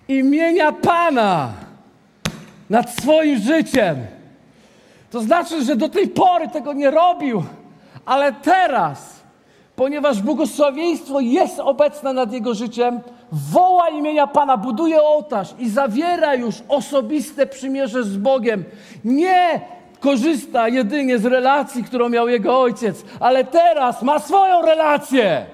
[0.08, 1.54] imienia Pana
[2.70, 3.98] nad swoim życiem.
[5.12, 7.44] To znaczy, że do tej pory tego nie robił,
[8.08, 9.24] ale teraz,
[9.76, 13.00] ponieważ błogosławieństwo jest obecne nad jego życiem,
[13.32, 18.64] woła imienia Pana, buduje ołtarz i zawiera już osobiste przymierze z Bogiem.
[19.06, 19.62] Nie
[20.00, 25.46] korzysta jedynie z relacji, którą miał jego ojciec, ale teraz ma swoją relację.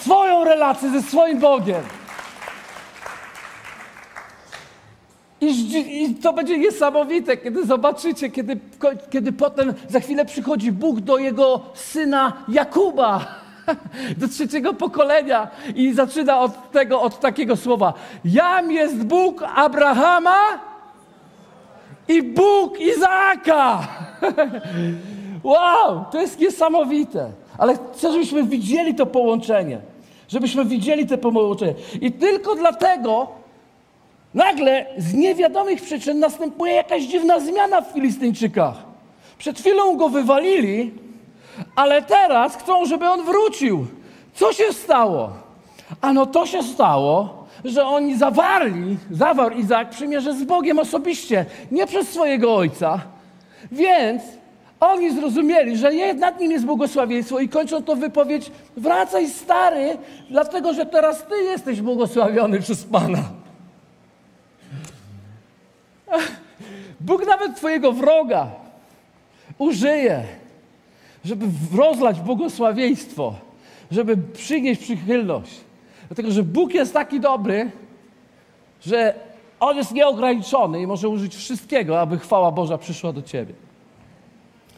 [0.00, 1.82] Swoją relację ze swoim Bogiem.
[5.40, 8.58] I, I, to będzie niesamowite, kiedy zobaczycie, kiedy,
[9.10, 13.26] kiedy potem za chwilę przychodzi Bóg do jego syna Jakuba,
[14.20, 17.92] do trzeciego pokolenia i zaczyna od tego, od takiego słowa.
[18.24, 20.60] Jam jest Bóg Abrahama
[22.08, 23.88] i Bóg Izaaka.
[25.44, 27.30] wow, to jest niesamowite.
[27.58, 29.80] Ale chcę, żebyśmy widzieli to połączenie.
[30.28, 31.74] Żebyśmy widzieli te połączenie.
[32.00, 33.39] I tylko dlatego
[34.34, 38.74] Nagle z niewiadomych przyczyn następuje jakaś dziwna zmiana w Filistyńczykach.
[39.38, 40.92] Przed chwilą go wywalili,
[41.76, 43.86] ale teraz chcą, żeby on wrócił.
[44.34, 45.30] Co się stało?
[46.00, 52.08] Ano to się stało, że oni zawarli, zawarł Izaak przymierze z Bogiem osobiście, nie przez
[52.08, 53.00] swojego ojca.
[53.72, 54.22] Więc
[54.80, 59.98] oni zrozumieli, że nad nim jest błogosławieństwo i kończą to wypowiedź: wracaj stary,
[60.30, 63.39] dlatego że teraz ty jesteś błogosławiony przez Pana.
[67.00, 68.50] Bóg nawet Twojego wroga
[69.58, 70.24] użyje,
[71.24, 71.46] żeby
[71.76, 73.34] rozlać błogosławieństwo,
[73.90, 75.60] żeby przynieść przychylność.
[76.08, 77.70] Dlatego, że Bóg jest taki dobry,
[78.86, 79.14] że
[79.60, 83.54] On jest nieograniczony i może użyć wszystkiego, aby chwała Boża przyszła do Ciebie.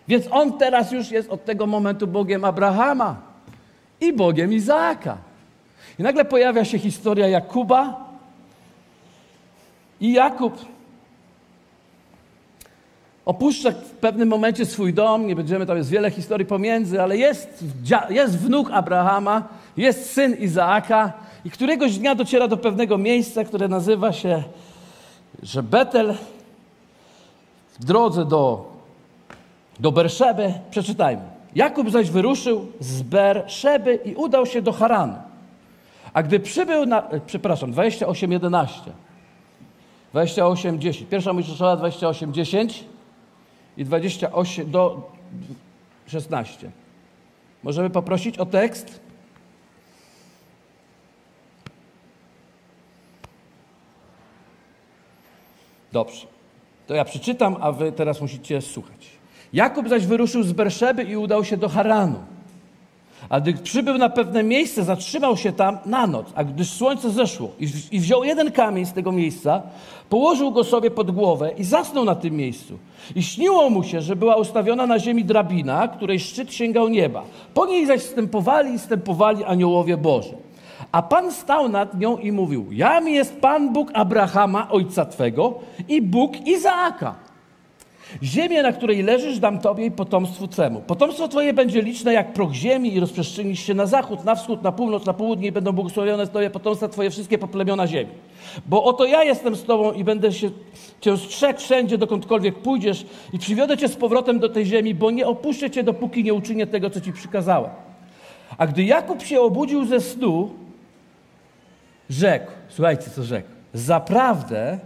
[0.09, 3.17] Więc On teraz już jest od tego momentu Bogiem Abrahama
[4.01, 5.19] i Bogiem Izaaka.
[5.99, 8.05] I nagle pojawia się historia Jakuba
[10.01, 10.57] i Jakub
[13.25, 17.65] Opuszcza w pewnym momencie swój dom, nie będziemy, tam jest wiele historii pomiędzy, ale jest,
[18.11, 21.13] jest wnuk Abrahama, jest syn Izaaka
[21.45, 24.43] i któregoś dnia dociera do pewnego miejsca, które nazywa się,
[25.43, 26.15] że Betel
[27.81, 28.73] w drodze do,
[29.81, 30.53] do Berszeby.
[30.71, 31.23] Przeczytajmy.
[31.55, 35.15] Jakub zaś wyruszył z Berszeby i udał się do Haranu.
[36.13, 38.69] A gdy przybył na, przepraszam, 28.11,
[40.15, 42.85] 28.10, pierwsza Mojżeszowa 28.10,
[43.77, 45.11] i 28 do
[46.07, 46.71] 16.
[47.63, 49.01] Możemy poprosić o tekst?
[55.93, 56.27] Dobrze.
[56.87, 59.11] To ja przeczytam, a wy teraz musicie słuchać.
[59.53, 62.32] Jakub zaś wyruszył z Berszeby i udał się do Haranu.
[63.29, 67.49] A gdy przybył na pewne miejsce, zatrzymał się tam na noc, a gdyż słońce zeszło
[67.93, 69.63] i, wziął jeden kamień z tego miejsca,
[70.09, 72.79] położył go sobie pod głowę i zasnął na tym miejscu.
[73.17, 77.23] I śniło mu się, że była ustawiona na ziemi drabina, której szczyt sięgał nieba.
[77.55, 80.35] Po niej zaś stępowali i stępowali aniołowie Boże.
[80.93, 85.55] A Pan stał nad nią i mówił, jam jest Pan Bóg Abrahama, ojca Twego
[85.89, 87.15] i Bóg Izaaka.
[88.23, 90.81] Ziemię, na której leżysz, dam Tobie i potomstwu Twemu.
[90.81, 94.73] Potomstwo Twoje będzie liczne jak prog ziemi i rozprzestrzenisz się na zachód, na wschód, na
[94.73, 98.11] północ, na południe i będą błogosławione Twoje potomstwa Twoje wszystkie poplemiona ziemi.
[98.67, 100.51] Bo oto ja jestem z Tobą i będę się
[101.01, 105.27] Cię strzegł wszędzie, dokądkolwiek pójdziesz i przywiodę Cię z powrotem do tej ziemi, bo nie
[105.27, 107.71] opuszczę Cię, dopóki nie uczynię tego, co Ci przykazałem.
[108.59, 110.51] A gdy Jakub się obudził ze snu,
[112.11, 114.79] rzekł, słuchajcie, co rzekł, zaprawdę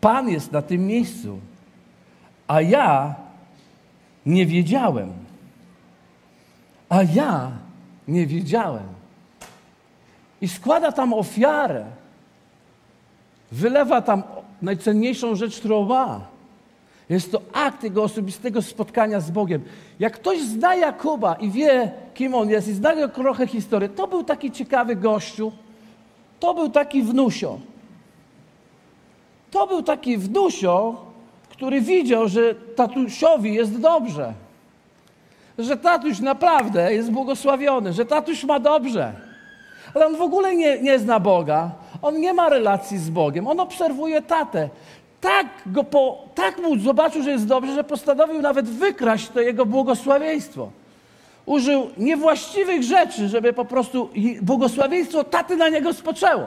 [0.00, 1.38] Pan jest na tym miejscu
[2.50, 3.14] a ja
[4.26, 5.12] nie wiedziałem.
[6.88, 7.50] A ja
[8.08, 8.86] nie wiedziałem.
[10.40, 11.84] I składa tam ofiarę.
[13.52, 14.22] Wylewa tam
[14.62, 16.20] najcenniejszą rzecz, którą ma.
[17.08, 19.62] Jest to akt jego osobistego spotkania z Bogiem.
[19.98, 24.06] Jak ktoś zna Jakuba i wie, kim on jest, i zna jego trochę historię, to
[24.06, 25.52] był taki ciekawy gościu,
[26.40, 27.58] to był taki wnusio.
[29.50, 31.09] To był taki wnusio,
[31.60, 34.32] który widział, że tatusiowi jest dobrze.
[35.58, 39.12] Że tatuś naprawdę jest błogosławiony, że tatuś ma dobrze.
[39.94, 41.70] Ale on w ogóle nie, nie zna Boga.
[42.02, 43.46] On nie ma relacji z Bogiem.
[43.46, 44.68] On obserwuje tatę.
[45.20, 49.66] Tak, go po, tak mu zobaczył, że jest dobrze, że postanowił nawet wykraść to jego
[49.66, 50.70] błogosławieństwo.
[51.46, 54.08] Użył niewłaściwych rzeczy, żeby po prostu
[54.42, 56.46] błogosławieństwo taty na niego spoczęło.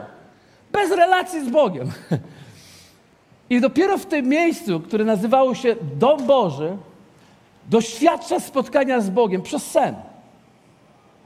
[0.72, 1.90] bez relacji z Bogiem.
[3.50, 6.76] I dopiero w tym miejscu, które nazywało się Dom Boży,
[7.70, 9.94] doświadcza spotkania z Bogiem przez sen.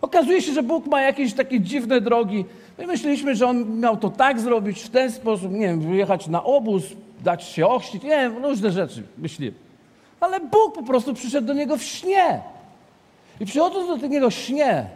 [0.00, 2.44] Okazuje się, że Bóg ma jakieś takie dziwne drogi.
[2.78, 6.44] My myśleliśmy, że On miał to tak zrobić, w ten sposób, nie wiem, wyjechać na
[6.44, 6.82] obóz,
[7.24, 9.56] dać się ochrzcić, nie wiem, różne rzeczy myślimy.
[10.20, 12.40] Ale Bóg po prostu przyszedł do niego w śnie.
[13.40, 14.86] I przychodząc do niego śnie,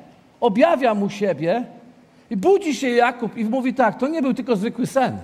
[0.40, 1.64] objawia mu siebie
[2.30, 5.18] i budzi się Jakub i mówi tak, to nie był tylko zwykły sen.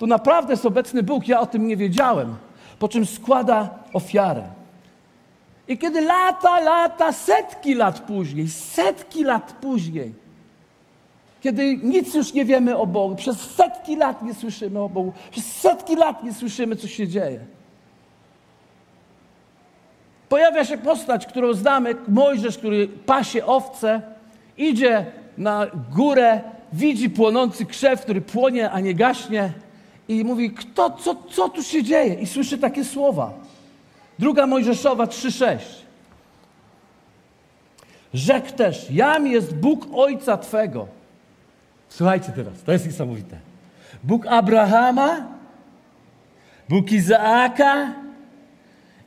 [0.00, 2.36] Tu naprawdę jest obecny Bóg, ja o tym nie wiedziałem.
[2.78, 4.42] Po czym składa ofiarę.
[5.68, 10.14] I kiedy lata, lata, setki lat później, setki lat później,
[11.40, 15.56] kiedy nic już nie wiemy o Bogu, przez setki lat nie słyszymy o Bogu, przez
[15.56, 17.40] setki lat nie słyszymy, co się dzieje.
[20.28, 24.02] Pojawia się postać, którą znamy, Mojżesz, który pasie owce,
[24.56, 25.06] idzie
[25.38, 26.40] na górę,
[26.72, 29.52] widzi płonący krzew, który płonie, a nie gaśnie
[30.10, 32.14] i mówi, kto, co, co tu się dzieje?
[32.14, 33.32] I słyszy takie słowa.
[34.18, 35.58] Druga Mojżeszowa 3,6.
[38.14, 40.86] Rzekł też, jam jest Bóg Ojca Twego.
[41.88, 43.36] Słuchajcie teraz, to jest niesamowite.
[44.04, 45.26] Bóg Abrahama,
[46.68, 47.94] Bóg Izaaka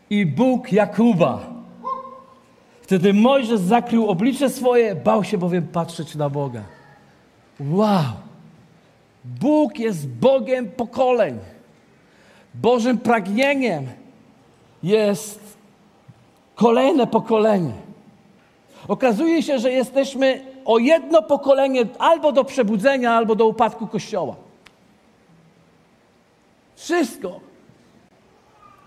[0.10, 1.40] i Bóg Jakuba.
[2.82, 6.62] Wtedy Mojżesz zakrył oblicze swoje, bał się bowiem patrzeć na Boga.
[7.60, 8.33] Wow!
[9.26, 11.40] Bóg jest Bogiem pokoleń.
[12.54, 13.88] Bożym pragnieniem
[14.84, 15.58] jest
[16.56, 17.74] kolejne pokolenie.
[18.88, 24.36] Okazuje się, że jesteśmy o jedno pokolenie albo do przebudzenia, albo do upadku Kościoła.
[26.76, 27.40] Wszystko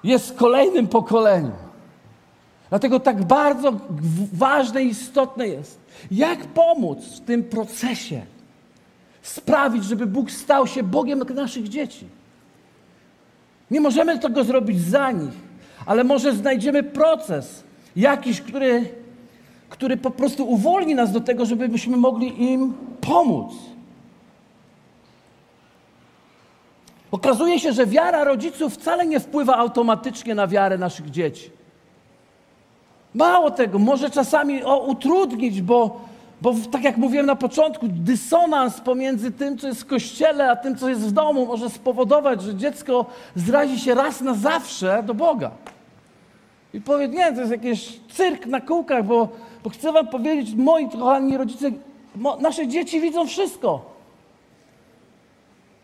[0.05, 1.53] jest kolejnym pokoleniu.
[2.69, 3.73] Dlatego tak bardzo
[4.33, 8.23] ważne i istotne jest, jak pomóc w tym procesie
[9.29, 12.07] sprawić, żeby Bóg stał się Bogiem naszych dzieci.
[13.71, 15.35] Nie możemy tego zrobić za nich,
[15.87, 17.65] ale może znajdziemy proces
[17.97, 18.89] jakiś, który,
[19.69, 23.53] który po prostu uwolni nas do tego, żebyśmy mogli im pomóc.
[27.11, 31.51] Okazuje się, że wiara rodziców wcale nie wpływa automatycznie na wiarę naszych dzieci.
[33.15, 36.01] Mało tego, może czasami o, utrudnić, bo,
[36.41, 40.77] bo tak jak mówiłem na początku, dysonans pomiędzy tym, co jest w kościele, a tym,
[40.77, 45.51] co jest w domu, może spowodować, że dziecko zrazi się raz na zawsze do Boga.
[46.75, 49.29] I powie, nie, to jest jakiś cyrk na kółkach, bo,
[49.65, 51.71] bo chcę wam powiedzieć, moi kochani rodzice,
[52.17, 53.97] mo, nasze dzieci widzą wszystko.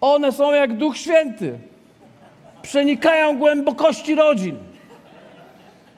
[0.01, 1.59] One są jak Duch Święty.
[2.63, 4.57] Przenikają głębokości rodzin.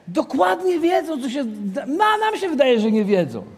[0.07, 1.45] Dokładnie wiedzą, co się.
[1.87, 3.54] No, nam się wydaje, że nie wiedzą.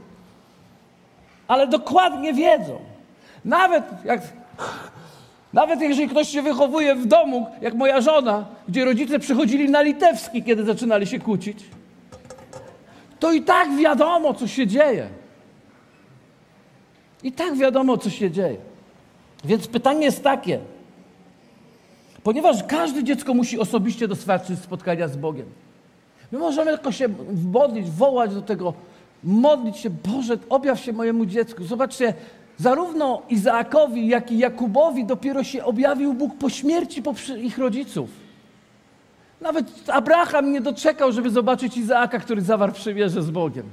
[1.48, 2.80] Ale dokładnie wiedzą.
[3.46, 4.22] Nawet jak.
[5.54, 10.44] Nawet jeżeli ktoś się wychowuje w domu, jak moja żona, gdzie rodzice przychodzili na litewski,
[10.44, 11.66] kiedy zaczynali się kłócić,
[13.20, 15.10] to i tak wiadomo, co się dzieje.
[17.24, 18.58] I tak wiadomo, co się dzieje.
[19.46, 20.60] Więc pytanie jest takie,
[22.24, 25.46] ponieważ każde dziecko musi osobiście doświadczyć spotkania z Bogiem.
[26.32, 27.10] My możemy tylko się
[27.52, 28.74] modlić, wołać do tego,
[29.24, 31.64] modlić się, Boże, objaw się mojemu dziecku.
[31.64, 32.14] Zobaczcie,
[32.58, 37.04] zarówno Izaakowi, jak i Jakubowi dopiero się objawił Bóg po śmierci
[37.38, 38.10] ich rodziców.
[39.42, 43.66] Nawet Abraham nie doczekał, żeby zobaczyć Izaaka, który zawarł przymierze z Bogiem.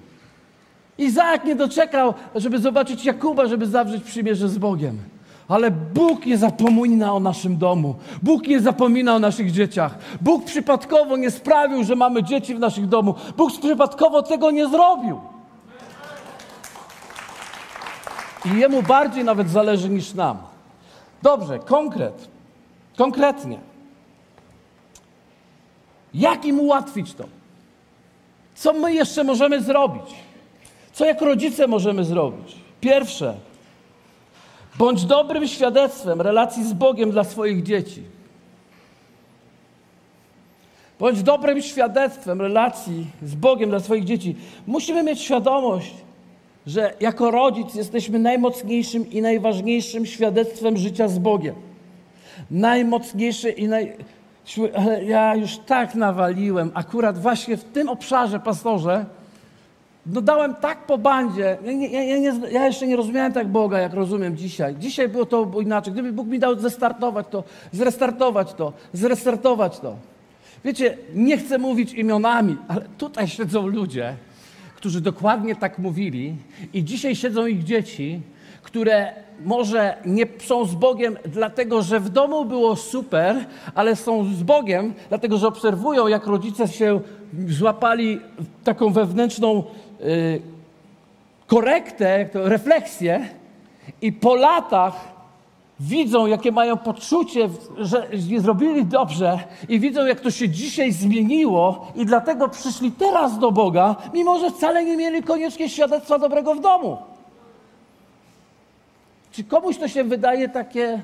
[0.98, 4.98] Izaak nie doczekał, żeby zobaczyć Jakuba, żeby zawrzeć przymierze z Bogiem.
[5.48, 7.94] Ale Bóg nie zapomina o naszym domu.
[8.22, 9.98] Bóg nie zapomina o naszych dzieciach.
[10.20, 13.14] Bóg przypadkowo nie sprawił, że mamy dzieci w naszych domu.
[13.37, 15.20] Bóg przypadkowo tego nie zrobił.
[18.44, 20.38] I Jemu bardziej nawet zależy niż nam.
[21.22, 22.28] Dobrze, konkret.
[22.96, 23.59] Konkretnie.
[26.14, 27.24] Jak im ułatwić to?
[28.54, 30.14] Co my jeszcze możemy zrobić?
[30.92, 32.57] Co jako rodzice możemy zrobić?
[32.80, 33.35] Pierwsze,
[34.78, 38.02] Bądź dobrym świadectwem relacji z Bogiem dla swoich dzieci.
[40.98, 44.37] Bądź dobrym świadectwem relacji z Bogiem dla swoich dzieci.
[44.66, 45.94] Musimy mieć świadomość,
[46.66, 51.55] że jako rodzic jesteśmy najmocniejszym i najważniejszym świadectwem życia z Bogiem.
[52.50, 53.92] Najmocniejszy i naj...
[54.77, 59.07] Ale ja już tak nawaliłem, akurat właśnie w tym obszarze, pastorze,
[60.07, 61.59] no dałem tak po bandzie.
[61.64, 64.76] Ja, ja, ja, nie, ja, jeszcze nie rozumiałem tak Boga, jak rozumiem dzisiaj.
[64.78, 65.93] Dzisiaj było to inaczej.
[65.93, 69.97] Gdyby Bóg mi dał zestartować to, zrestartować to, zrestartować to.
[70.64, 74.16] Wiecie, nie chcę mówić imionami, ale tutaj siedzą ludzie,
[74.85, 76.37] którzy dokładnie tak mówili
[76.72, 78.20] i dzisiaj siedzą ich dzieci,
[78.62, 79.12] które
[79.45, 83.37] może nie są z Bogiem, dlatego że w domu było super,
[83.74, 87.01] ale są z Bogiem, dlatego że obserwują, jak rodzice się
[87.49, 88.20] złapali
[88.64, 89.64] taką wewnętrzną
[90.01, 90.43] y,
[91.47, 93.28] korektę, refleksję
[94.03, 95.14] i po latach
[95.81, 97.49] widzą, jakie mają poczucie,
[97.79, 98.09] że
[98.39, 103.97] zrobili dobrze i widzą, jak to się dzisiaj zmieniło i dlatego przyszli teraz do Boga,
[104.14, 106.99] mimo że wcale nie mieli koniecznie świadectwa dobrego w domu.
[109.33, 111.03] Czy komuś to się wydaje takie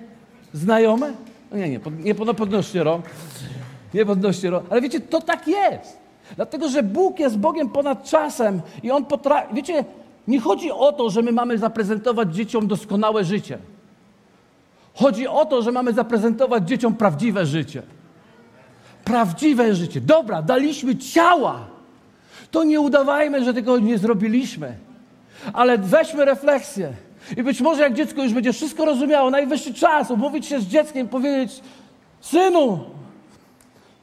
[0.52, 1.12] znajome?
[1.50, 3.04] No nie, nie, nie no podnoście rąk.
[3.94, 4.66] Nie podnoście rąk.
[4.70, 5.98] Ale wiecie, to tak jest.
[6.36, 9.54] Dlatego, że Bóg jest Bogiem ponad czasem i On potrafi...
[9.54, 9.84] Wiecie,
[10.28, 13.58] nie chodzi o to, że my mamy zaprezentować dzieciom doskonałe życie.
[15.00, 17.82] Chodzi o to, że mamy zaprezentować dzieciom prawdziwe życie.
[19.04, 20.00] Prawdziwe życie.
[20.00, 21.66] Dobra, daliśmy ciała.
[22.50, 24.76] To nie udawajmy, że tego nie zrobiliśmy.
[25.52, 26.92] Ale weźmy refleksję.
[27.36, 31.08] I być może jak dziecko już będzie wszystko rozumiało, najwyższy czas umówić się z dzieckiem,
[31.08, 31.60] powiedzieć:
[32.20, 32.80] Synu,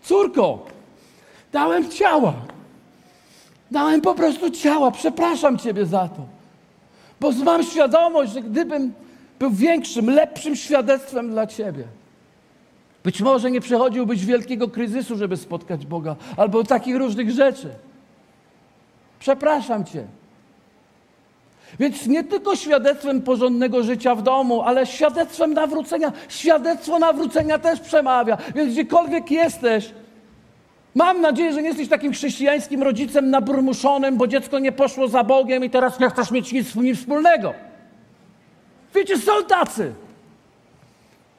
[0.04, 0.66] córko,
[1.52, 2.34] dałem ciała.
[3.72, 4.92] Dałem po prostu ciała.
[4.92, 6.26] Przepraszam Ciebie za to.
[7.20, 8.94] Bo mam świadomość, że gdybym
[9.40, 11.84] był większym, lepszym świadectwem dla Ciebie,
[13.04, 17.70] być może nie przechodziłbyś wielkiego kryzysu, żeby spotkać Boga, albo takich różnych rzeczy.
[19.20, 20.04] Przepraszam Cię.
[21.80, 26.12] Więc nie tylko świadectwem porządnego życia w domu, ale świadectwem nawrócenia.
[26.30, 28.38] Świadectwo nawrócenia też przemawia.
[28.56, 29.92] Więc gdziekolwiek jesteś,
[30.96, 35.66] mam nadzieję, że nie jesteś takim chrześcijańskim rodzicem naburmuszonym, bo dziecko nie poszło za Bogiem
[35.66, 37.54] i teraz nie chcesz mieć nic z nim wspólnego.
[38.98, 39.94] Wiecie, są tacy.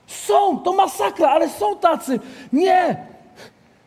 [0.06, 2.20] Są, to masakra, ale są tacy.
[2.52, 3.06] Nie.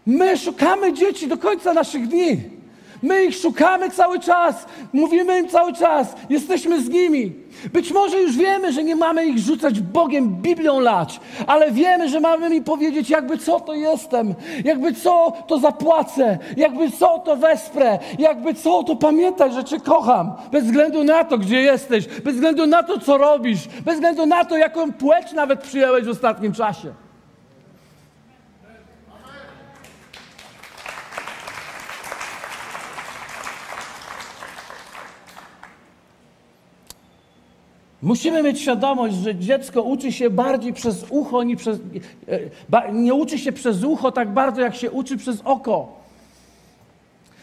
[0.05, 2.60] My szukamy dzieci do końca naszych dni.
[3.03, 7.33] My ich szukamy cały czas, mówimy im cały czas, jesteśmy z nimi.
[7.73, 12.19] Być może już wiemy, że nie mamy ich rzucać Bogiem, Biblią lać, ale wiemy, że
[12.19, 14.33] mamy im powiedzieć, jakby co to jestem,
[14.65, 20.31] jakby co to zapłacę, jakby co to wesprę, jakby co to pamiętaj, że Cię kocham,
[20.51, 24.45] bez względu na to, gdzie jesteś, bez względu na to, co robisz, bez względu na
[24.45, 26.93] to, jaką płeć nawet przyjąłeś w ostatnim czasie.
[38.01, 41.79] Musimy mieć świadomość, że dziecko uczy się bardziej przez ucho, nie, przez,
[42.73, 46.01] e, nie uczy się przez ucho tak bardzo, jak się uczy przez oko.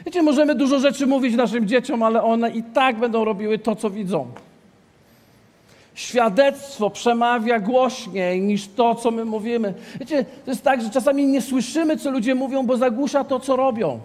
[0.06, 3.90] Wiecie, możemy dużo rzeczy mówić naszym dzieciom, ale one i tak będą robiły to, co
[3.90, 4.26] widzą.
[5.94, 9.74] Świadectwo przemawia głośniej niż to, co my mówimy.
[10.00, 13.56] Wiecie, to jest tak, że czasami nie słyszymy, co ludzie mówią, bo zagłusza to, co
[13.56, 14.00] robią.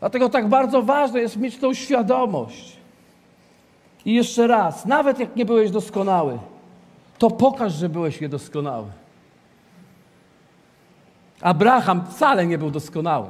[0.00, 2.77] Dlatego tak bardzo ważne jest mieć tą świadomość.
[4.04, 6.38] I jeszcze raz, nawet jak nie byłeś doskonały,
[7.18, 8.86] to pokaż, że byłeś niedoskonały.
[11.40, 13.26] Abraham wcale nie był doskonały.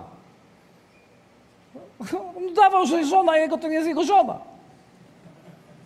[2.37, 4.39] On udawał, że żona jego to nie jest jego żona.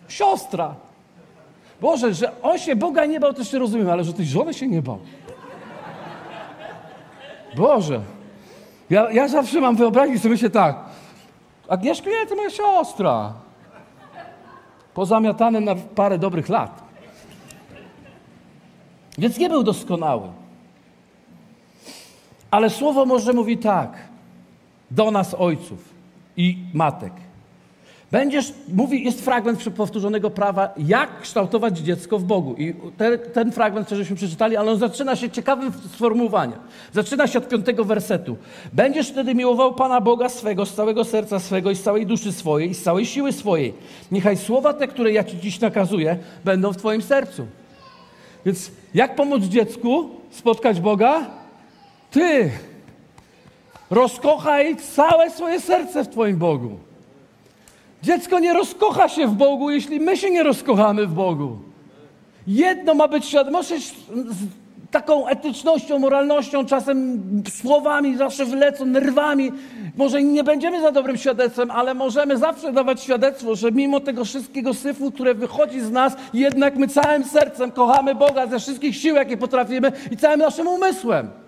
[0.07, 0.75] Siostra.
[1.81, 4.67] Boże, że on się Boga nie bał, to się rozumiem, ale że tej żony się
[4.67, 4.99] nie bał.
[7.55, 8.01] Boże.
[8.89, 10.75] Ja, ja zawsze mam wyobraźnię sobie myślę tak.
[11.67, 13.33] Agnieszka, nie, to moja siostra
[14.93, 16.83] pozamiatane na parę dobrych lat.
[19.17, 20.29] Więc nie był doskonały.
[22.51, 24.07] Ale słowo może mówi tak
[24.91, 25.93] do nas, ojców
[26.37, 27.13] i matek.
[28.13, 32.55] Będziesz, mówi, jest fragment powtórzonego prawa, jak kształtować dziecko w Bogu.
[32.57, 36.59] I te, ten fragment, który żeśmy przeczytali, ale on zaczyna się ciekawym sformułowaniem.
[36.91, 38.37] Zaczyna się od piątego wersetu.
[38.73, 42.69] Będziesz wtedy miłował Pana Boga swego, z całego serca swego i z całej duszy swojej
[42.69, 43.73] i z całej siły swojej.
[44.11, 47.47] Niechaj słowa te, które ja Ci dziś nakazuję, będą w Twoim sercu.
[48.45, 51.25] Więc jak pomóc dziecku spotkać Boga?
[52.11, 52.51] Ty
[53.89, 56.92] rozkochaj całe swoje serce w Twoim Bogu.
[58.03, 61.57] Dziecko nie rozkocha się w Bogu, jeśli my się nie rozkochamy w Bogu.
[62.47, 63.63] Jedno ma być świadome.
[63.63, 63.93] z
[64.91, 69.51] taką etycznością, moralnością, czasem słowami zawsze wlecą, nerwami.
[69.97, 74.73] Może nie będziemy za dobrym świadectwem, ale możemy zawsze dawać świadectwo, że mimo tego wszystkiego
[74.73, 79.37] syfu, które wychodzi z nas, jednak my całym sercem kochamy Boga ze wszystkich sił, jakie
[79.37, 81.42] potrafimy i całym naszym umysłem.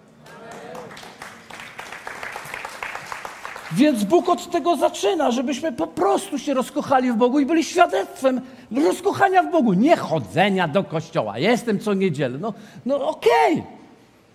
[3.75, 8.41] Więc Bóg od tego zaczyna, żebyśmy po prostu się rozkochali w Bogu i byli świadectwem
[8.71, 11.37] rozkochania w Bogu, nie chodzenia do kościoła.
[11.37, 12.37] Jestem co niedzielę.
[12.41, 12.53] No,
[12.85, 13.53] no okej.
[13.53, 13.63] Okay.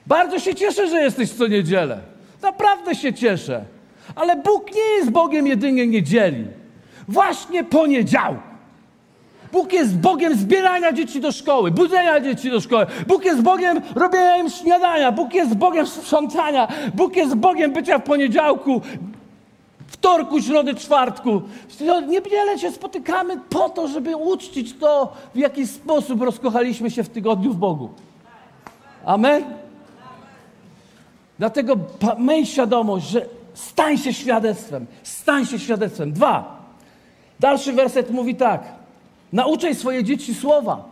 [0.07, 2.01] Bardzo się cieszę, że jesteś co niedzielę.
[2.43, 3.64] Naprawdę się cieszę.
[4.14, 6.47] Ale Bóg nie jest Bogiem jedynie niedzieli.
[7.09, 8.51] Właśnie poniedziałku.
[9.53, 12.86] Bóg jest Bogiem zbierania dzieci do szkoły, budzenia dzieci do szkoły.
[13.07, 15.12] Bóg jest Bogiem robienia im śniadania.
[15.12, 16.68] Bóg jest Bogiem sprzątania.
[16.95, 18.82] Bóg jest Bogiem bycia w poniedziałku,
[19.91, 21.43] wtorku, środy, czwartku.
[22.09, 27.53] Niewiele się spotykamy po to, żeby uczcić to, w jaki sposób rozkochaliśmy się w tygodniu
[27.53, 27.91] w Bogu.
[29.05, 29.45] Amen?
[31.38, 31.76] Dlatego
[32.18, 34.86] miej świadomość, że stań się świadectwem.
[35.03, 36.12] Stań się świadectwem.
[36.12, 36.61] Dwa.
[37.41, 38.62] Dalszy werset mówi tak.
[39.32, 40.84] Nauczaj swoje dzieci słowa.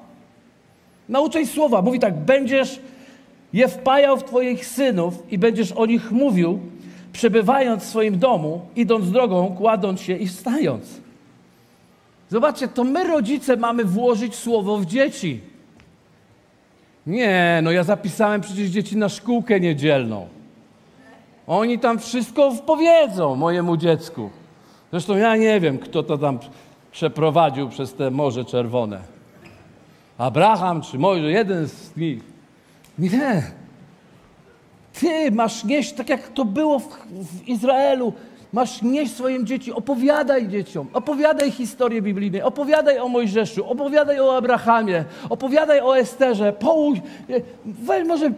[1.08, 1.82] Nauczaj słowa.
[1.82, 2.18] Mówi tak.
[2.18, 2.80] Będziesz
[3.52, 6.58] je wpajał w twoich synów i będziesz o nich mówił,
[7.18, 11.00] przebywając w swoim domu, idąc drogą, kładąc się i wstając.
[12.28, 15.40] Zobaczcie, to my rodzice mamy włożyć słowo w dzieci.
[17.06, 20.28] Nie, no ja zapisałem przecież dzieci na szkółkę niedzielną.
[21.46, 24.30] Oni tam wszystko powiedzą mojemu dziecku.
[24.90, 26.38] Zresztą ja nie wiem, kto to tam
[26.92, 29.00] przeprowadził przez te Morze Czerwone.
[30.18, 32.22] Abraham czy Mojżesz, jeden z nich.
[32.98, 33.57] Nie.
[35.00, 38.12] Ty masz nieść, tak jak to było w, w Izraelu,
[38.52, 45.04] masz nieść swoim dzieci, opowiadaj dzieciom, opowiadaj historię biblijną, opowiadaj o Mojżeszu, opowiadaj o Abrahamie,
[45.30, 46.98] opowiadaj o Esterze, połóż,
[47.64, 48.30] weź może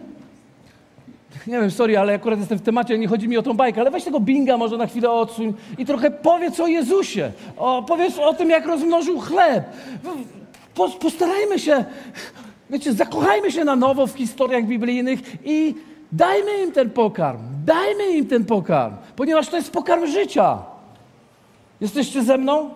[1.47, 3.91] nie wiem, sorry, ale akurat jestem w temacie, nie chodzi mi o tą bajkę, ale
[3.91, 8.33] weź tego binga może na chwilę odsuń i trochę powiedz o Jezusie, o, powiedz o
[8.33, 9.63] tym, jak rozmnożył chleb.
[10.75, 11.85] Po, postarajmy się,
[12.69, 15.75] wiecie, zakochajmy się na nowo w historiach biblijnych i
[16.11, 20.57] dajmy im ten pokarm, dajmy im ten pokarm, ponieważ to jest pokarm życia.
[21.81, 22.69] Jesteście ze mną?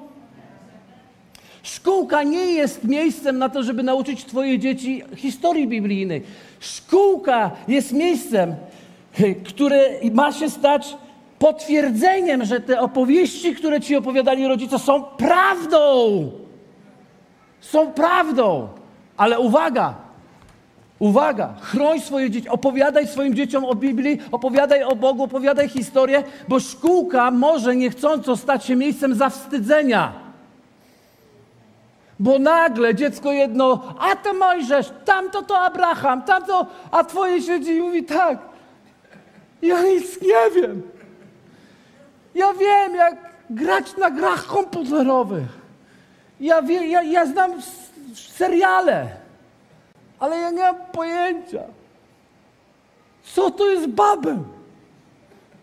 [1.63, 6.23] Szkółka nie jest miejscem na to, żeby nauczyć Twoje dzieci historii biblijnej.
[6.59, 8.55] Szkółka jest miejscem,
[9.45, 10.97] które ma się stać
[11.39, 16.31] potwierdzeniem, że te opowieści, które Ci opowiadali rodzice, są prawdą.
[17.61, 18.67] Są prawdą.
[19.17, 20.04] Ale uwaga,
[20.99, 26.59] Uwaga, chroń swoje dzieci, opowiadaj swoim dzieciom o Biblii, opowiadaj o Bogu, opowiadaj historię, bo
[26.59, 30.13] szkółka może niechcąco stać się miejscem zawstydzenia.
[32.19, 37.81] Bo nagle dziecko jedno, a to Mojżesz, tamto to Abraham, tamto, a twoje siedzi i
[37.81, 38.39] mówi tak.
[39.61, 40.81] Ja nic nie wiem.
[42.35, 43.15] Ja wiem, jak
[43.49, 45.65] grać na grach komputerowych.
[46.39, 47.51] Ja, wie, ja, ja znam
[48.13, 49.07] seriale,
[50.19, 51.63] ale ja nie mam pojęcia.
[53.23, 54.37] Co to jest Babel?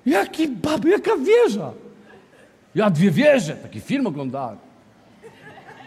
[0.06, 0.90] Jaki Babel?
[0.90, 1.72] Jaka wieża?
[2.74, 4.56] Ja dwie wieże, taki film oglądałem.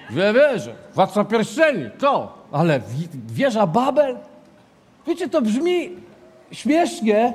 [0.10, 0.76] Dwie wieże.
[0.96, 2.46] Władca pierścieni, to.
[2.52, 2.82] Ale
[3.28, 4.18] wieża Babel?
[5.08, 5.90] Wiecie, to brzmi
[6.52, 7.34] śmiesznie,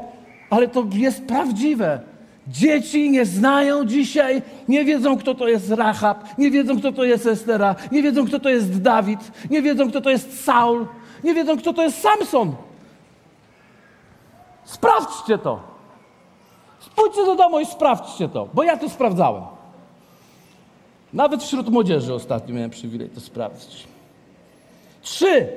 [0.50, 2.00] ale to jest prawdziwe.
[2.48, 7.26] Dzieci nie znają dzisiaj, nie wiedzą, kto to jest Rahab, nie wiedzą, kto to jest
[7.26, 9.20] Estera, nie wiedzą, kto to jest Dawid,
[9.50, 10.86] nie wiedzą, kto to jest Saul,
[11.24, 12.54] nie wiedzą, kto to jest Samson.
[14.64, 15.60] Sprawdźcie to.
[16.96, 19.42] Pójdźcie do domu i sprawdźcie to, bo ja to sprawdzałem.
[21.12, 23.86] Nawet wśród młodzieży ostatnio miałem przywilej to sprawdzić.
[25.02, 25.48] Trzy.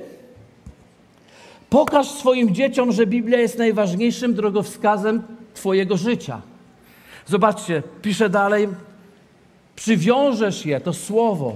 [1.70, 6.42] Pokaż swoim dzieciom, że Biblia jest najważniejszym drogowskazem Twojego życia.
[7.26, 8.68] Zobaczcie, pisze dalej.
[9.76, 11.56] Przywiążesz je, to słowo,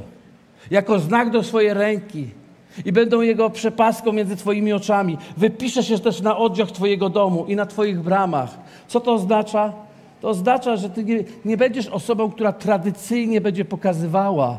[0.71, 2.27] jako znak do swojej ręki
[2.85, 5.17] i będą jego przepaską między Twoimi oczami.
[5.37, 8.57] Wypiszesz się też na oddziach Twojego domu i na Twoich bramach.
[8.87, 9.73] Co to oznacza?
[10.21, 14.57] To oznacza, że ty nie, nie będziesz osobą, która tradycyjnie będzie pokazywała,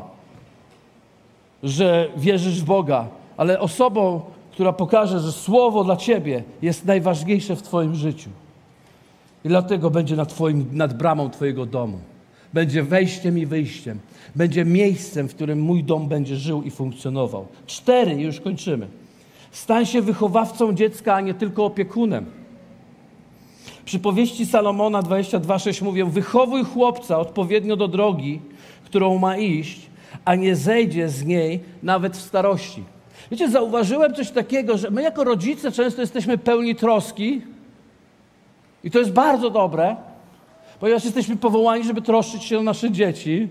[1.63, 3.07] że wierzysz w Boga,
[3.37, 8.29] ale osobą, która pokaże, że słowo dla ciebie jest najważniejsze w Twoim życiu.
[9.45, 11.99] I dlatego będzie nad, twoim, nad bramą Twojego domu.
[12.53, 13.99] Będzie wejściem i wyjściem.
[14.35, 17.47] Będzie miejscem, w którym mój dom będzie żył i funkcjonował.
[17.67, 18.87] Cztery, już kończymy.
[19.51, 22.25] Stań się wychowawcą dziecka, a nie tylko opiekunem.
[23.85, 28.41] Przypowieści Salomona 22:6 mówią: Wychowuj chłopca odpowiednio do drogi,
[28.85, 29.81] którą ma iść,
[30.25, 32.83] a nie zejdzie z niej nawet w starości.
[33.31, 37.41] Wiecie, zauważyłem coś takiego, że my jako rodzice często jesteśmy pełni troski
[38.83, 39.95] i to jest bardzo dobre,
[40.79, 43.47] ponieważ jesteśmy powołani, żeby troszczyć się o nasze dzieci,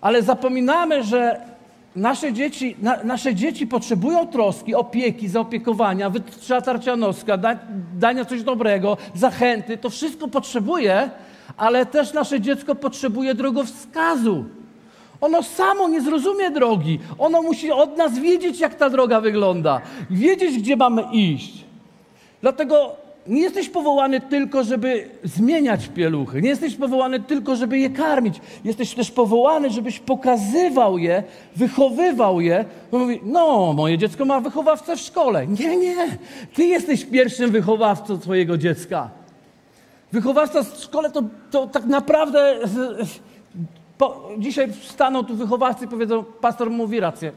[0.00, 1.40] ale zapominamy, że
[1.96, 7.58] nasze dzieci, na, nasze dzieci potrzebują troski, opieki, zaopiekowania, wytrzatarcia noska, da,
[7.98, 9.78] dania coś dobrego, zachęty.
[9.78, 11.10] To wszystko potrzebuje,
[11.56, 14.44] ale też nasze dziecko potrzebuje drogowskazu.
[15.20, 16.98] Ono samo nie zrozumie drogi.
[17.18, 19.80] Ono musi od nas wiedzieć, jak ta droga wygląda,
[20.10, 21.64] wiedzieć, gdzie mamy iść.
[22.42, 22.96] Dlatego
[23.28, 26.42] nie jesteś powołany tylko, żeby zmieniać pieluchy.
[26.42, 28.40] Nie jesteś powołany tylko, żeby je karmić.
[28.64, 31.22] Jesteś też powołany, żebyś pokazywał je,
[31.56, 32.64] wychowywał je.
[32.92, 35.46] On mówi, no, moje dziecko ma wychowawcę w szkole.
[35.46, 35.96] Nie, nie.
[36.54, 39.10] Ty jesteś pierwszym wychowawcą twojego dziecka.
[40.12, 42.58] Wychowawca w szkole to, to tak naprawdę...
[43.98, 47.32] Po, dzisiaj staną tu wychowawcy i powiedzą, pastor mówi rację.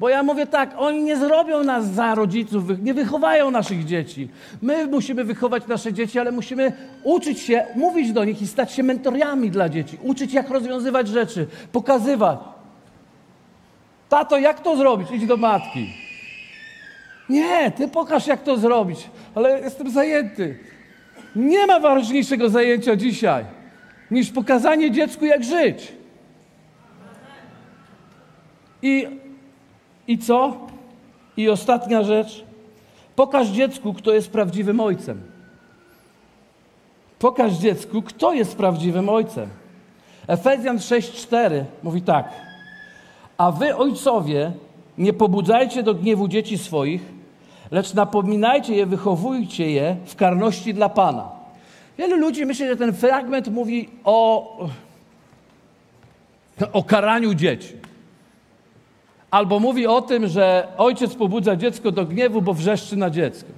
[0.00, 4.28] Bo ja mówię tak, oni nie zrobią nas za rodziców, nie wychowają naszych dzieci.
[4.62, 6.72] My musimy wychować nasze dzieci, ale musimy
[7.02, 9.98] uczyć się, mówić do nich i stać się mentorami dla dzieci.
[10.02, 12.38] Uczyć, jak rozwiązywać rzeczy, pokazywać.
[14.08, 15.08] Tato, jak to zrobić?
[15.10, 15.92] Idź do matki.
[17.28, 20.58] Nie, ty pokaż, jak to zrobić, ale jestem zajęty.
[21.36, 23.44] Nie ma ważniejszego zajęcia dzisiaj
[24.10, 25.92] niż pokazanie dziecku, jak żyć.
[28.82, 29.08] I
[30.08, 30.56] i co?
[31.36, 32.44] I ostatnia rzecz.
[33.16, 35.20] Pokaż dziecku, kto jest prawdziwym ojcem.
[37.18, 39.48] Pokaż dziecku, kto jest prawdziwym ojcem.
[40.26, 42.32] Efezjan 6:4 mówi tak:
[43.38, 44.52] A wy, ojcowie,
[44.98, 47.02] nie pobudzajcie do gniewu dzieci swoich,
[47.70, 51.28] lecz napominajcie je, wychowujcie je w karności dla Pana.
[51.98, 54.68] Wielu ludzi myśli, że ten fragment mówi o,
[56.72, 57.68] o karaniu dzieci.
[59.34, 63.48] Albo mówi o tym, że ojciec pobudza dziecko do gniewu, bo wrzeszczy na dziecko.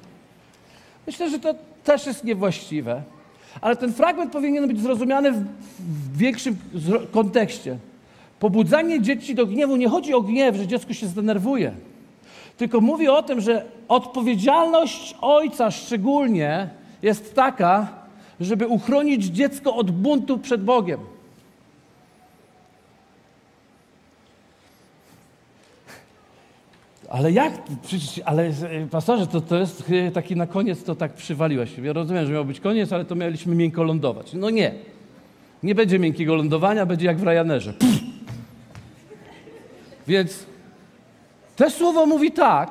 [1.06, 1.54] Myślę, że to
[1.84, 3.02] też jest niewłaściwe.
[3.60, 5.44] Ale ten fragment powinien być zrozumiany w,
[5.78, 6.56] w większym
[7.12, 7.78] kontekście.
[8.40, 11.72] Pobudzanie dzieci do gniewu nie chodzi o gniew, że dziecko się zdenerwuje.
[12.56, 16.68] Tylko mówi o tym, że odpowiedzialność ojca szczególnie
[17.02, 17.88] jest taka,
[18.40, 21.00] żeby uchronić dziecko od buntu przed Bogiem.
[27.10, 27.52] Ale jak?
[27.82, 31.78] Przecież, ale e, pastorze, to, to jest taki na koniec, to tak przywaliłeś.
[31.78, 34.32] Ja rozumiem, że miał być koniec, ale to mieliśmy miękko lądować.
[34.32, 34.74] No nie.
[35.62, 37.72] Nie będzie miękkiego lądowania, będzie jak w Ryanerze.
[37.72, 37.96] Pff.
[40.08, 40.46] Więc
[41.56, 42.70] to słowo mówi tak,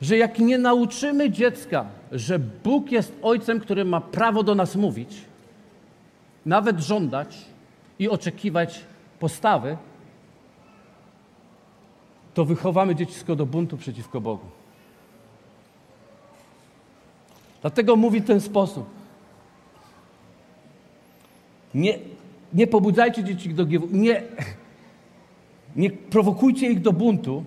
[0.00, 5.16] że jak nie nauczymy dziecka, że Bóg jest ojcem, który ma prawo do nas mówić,
[6.46, 7.38] nawet żądać
[7.98, 8.80] i oczekiwać
[9.18, 9.76] postawy,
[12.34, 14.46] to wychowamy dziecisko do buntu przeciwko Bogu.
[17.60, 18.86] Dlatego mówi w ten sposób.
[21.74, 21.98] Nie,
[22.54, 24.22] nie pobudzajcie dzieci do gniewu, nie,
[25.76, 27.44] nie prowokujcie ich do buntu,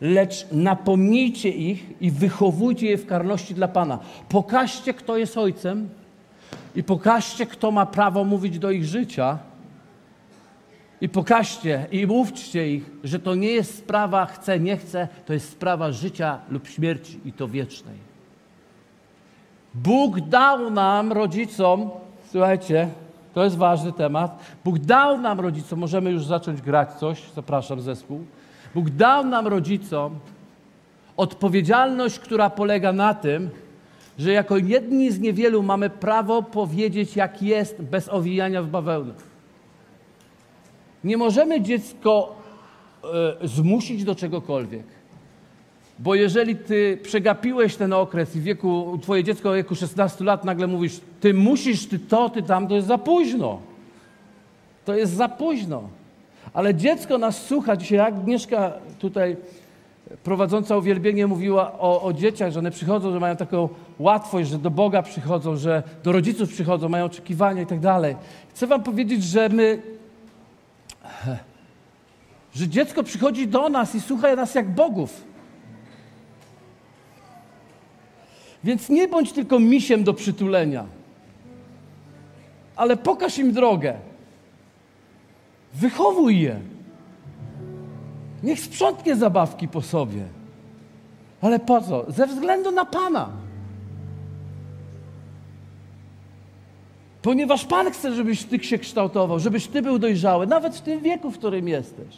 [0.00, 3.98] lecz napomnijcie ich i wychowujcie je w karności dla Pana.
[4.28, 5.88] Pokażcie, kto jest ojcem
[6.76, 9.38] i pokażcie, kto ma prawo mówić do ich życia
[11.00, 15.50] i pokażcie i mówcie ich, że to nie jest sprawa chcę, nie chcę, to jest
[15.50, 17.96] sprawa życia lub śmierci i to wiecznej.
[19.74, 21.90] Bóg dał nam, rodzicom,
[22.30, 22.88] słuchajcie,
[23.34, 24.38] to jest ważny temat.
[24.64, 28.24] Bóg dał nam, rodzicom, możemy już zacząć grać coś, zapraszam zespół.
[28.74, 30.18] Bóg dał nam, rodzicom,
[31.16, 33.50] odpowiedzialność, która polega na tym,
[34.18, 39.14] że jako jedni z niewielu mamy prawo powiedzieć, jak jest, bez owijania w bawełnę.
[41.04, 42.36] Nie możemy dziecko
[43.42, 44.84] e, zmusić do czegokolwiek.
[45.98, 50.66] Bo jeżeli ty przegapiłeś ten okres i wieku, twoje dziecko w wieku 16 lat nagle
[50.66, 53.60] mówisz, ty musisz, ty to, ty tam, to jest za późno.
[54.84, 55.88] To jest za późno.
[56.52, 57.76] Ale dziecko nas słucha.
[57.76, 59.36] Dzisiaj Agnieszka tutaj
[60.22, 63.68] prowadząca uwielbienie mówiła o, o, dzieciach, że one przychodzą, że mają taką
[63.98, 68.16] łatwość, że do Boga przychodzą, że do rodziców przychodzą, mają oczekiwania i tak dalej.
[68.50, 69.82] Chcę wam powiedzieć, że my
[72.54, 75.24] że dziecko przychodzi do nas i słucha nas jak bogów.
[78.64, 80.86] Więc nie bądź tylko misiem do przytulenia,
[82.76, 83.94] ale pokaż im drogę.
[85.74, 86.60] Wychowuj je.
[88.42, 90.22] Niech sprzątnie zabawki po sobie.
[91.40, 92.12] Ale po co?
[92.12, 93.47] Ze względu na Pana.
[97.28, 101.30] Ponieważ Pan chce, żebyś Ty się kształtował, żebyś Ty był dojrzały, nawet w tym wieku,
[101.30, 102.16] w którym jesteś.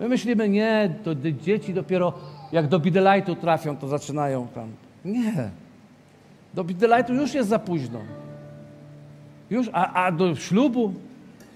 [0.00, 2.12] My myślimy, nie, to dzieci dopiero
[2.52, 4.68] jak do Bidelightu trafią, to zaczynają tam.
[5.04, 5.50] Nie.
[6.54, 8.00] Do Bidelightu już jest za późno.
[9.50, 10.94] Już, a, a do ślubu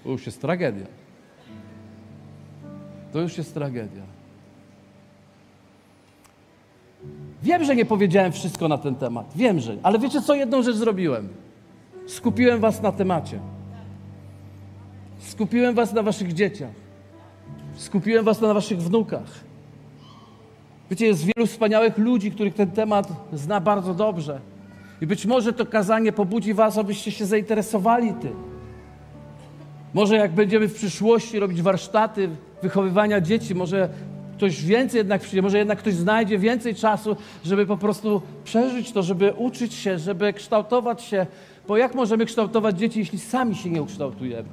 [0.03, 0.85] to już jest tragedia.
[3.13, 4.03] To już jest tragedia.
[7.43, 9.31] Wiem, że nie powiedziałem wszystko na ten temat.
[9.35, 9.77] Wiem, że.
[9.83, 10.35] Ale wiecie co?
[10.35, 11.29] Jedną rzecz zrobiłem.
[12.07, 13.39] Skupiłem Was na temacie.
[15.19, 16.71] Skupiłem Was na Waszych dzieciach.
[17.75, 19.43] Skupiłem Was na Waszych wnukach.
[20.89, 24.39] Wiecie, jest wielu wspaniałych ludzi, których ten temat zna bardzo dobrze.
[25.01, 28.33] I być może to kazanie pobudzi Was, abyście się zainteresowali tym.
[29.93, 32.29] Może jak będziemy w przyszłości robić warsztaty
[32.61, 33.89] wychowywania dzieci, może
[34.41, 37.15] ktoś więcej jednak przyjdzie, może jednak ktoś znajdzie więcej czasu,
[37.45, 41.25] żeby po prostu przeżyć to, żeby uczyć się, żeby kształtować się.
[41.67, 44.49] Bo jak możemy kształtować dzieci, jeśli sami się nie ukształtujemy?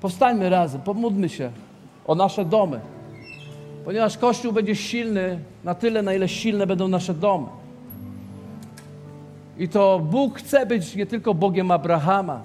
[0.00, 1.50] Powstańmy razem, pomódlmy się
[2.06, 2.80] o nasze domy.
[3.84, 7.46] Ponieważ Kościół będzie silny na tyle, na ile silne będą nasze domy.
[9.58, 12.42] I to Bóg chce być nie tylko Bogiem Abrahama.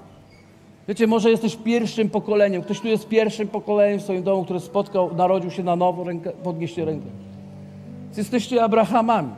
[0.88, 2.62] Wiecie, może jesteś pierwszym pokoleniem.
[2.62, 6.30] Ktoś tu jest pierwszym pokoleniem w swoim domu, który spotkał, narodził się na nowo, rękę,
[6.30, 7.06] podnieście rękę.
[8.16, 9.30] Jesteście Abrahamami.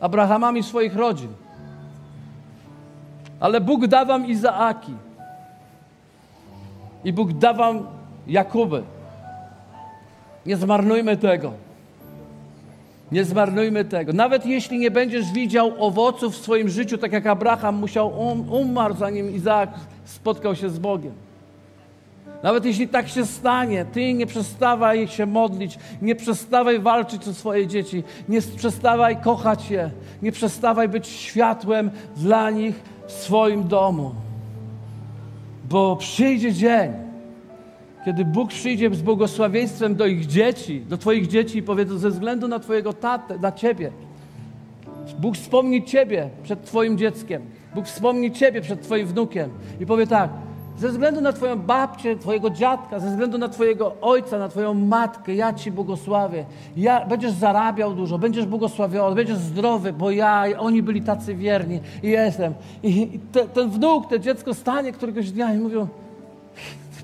[0.00, 1.28] Abrahamami swoich rodzin.
[3.40, 4.92] Ale Bóg da wam Izaaki.
[7.04, 7.86] I Bóg da wam
[8.26, 8.82] Jakuby.
[10.46, 11.52] Nie zmarnujmy tego.
[13.12, 14.12] Nie zmarnujmy tego.
[14.12, 18.94] Nawet jeśli nie będziesz widział owoców w swoim życiu, tak jak Abraham musiał um, umarł,
[18.94, 19.70] zanim Izaak
[20.06, 21.12] spotkał się z Bogiem.
[22.42, 27.66] Nawet jeśli tak się stanie, ty nie przestawaj się modlić, nie przestawaj walczyć o swoje
[27.66, 29.90] dzieci, nie przestawaj kochać je,
[30.22, 34.14] nie przestawaj być światłem dla nich w swoim domu.
[35.70, 36.92] Bo przyjdzie dzień,
[38.04, 42.48] kiedy Bóg przyjdzie z błogosławieństwem do ich dzieci, do Twoich dzieci i powie, ze względu
[42.48, 43.92] na Twojego tatę, na Ciebie,
[45.18, 47.42] Bóg wspomni Ciebie przed Twoim dzieckiem,
[47.76, 49.50] Bóg wspomni Ciebie przed Twoim wnukiem
[49.80, 50.30] i powie tak,
[50.78, 55.34] ze względu na Twoją babcię, Twojego dziadka, ze względu na Twojego ojca, na Twoją matkę,
[55.34, 56.44] ja Ci błogosławię.
[56.76, 62.08] Ja, będziesz zarabiał dużo, będziesz błogosławiony, będziesz zdrowy, bo ja, oni byli tacy wierni i
[62.08, 62.54] jestem.
[62.82, 65.88] I, i te, ten wnuk, to dziecko stanie któregoś dnia i mówią,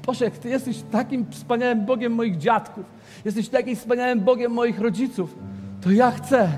[0.07, 2.85] Boże, Ty jesteś takim wspaniałym Bogiem moich dziadków,
[3.25, 5.35] jesteś takim wspaniałym Bogiem moich rodziców,
[5.81, 6.49] to ja chcę,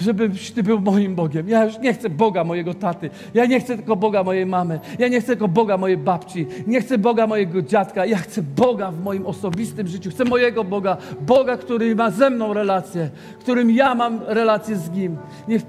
[0.00, 1.48] żebyś Ty był moim Bogiem.
[1.48, 3.10] Ja już nie chcę Boga mojego taty.
[3.34, 4.80] Ja nie chcę tylko Boga mojej mamy.
[4.98, 6.46] Ja nie chcę tylko Boga mojej babci.
[6.66, 8.06] Nie chcę Boga mojego dziadka.
[8.06, 10.10] Ja chcę Boga w moim osobistym życiu.
[10.10, 10.96] Chcę mojego Boga.
[11.20, 15.16] Boga, który ma ze mną relację, którym ja mam relację z Nim.
[15.48, 15.62] Niech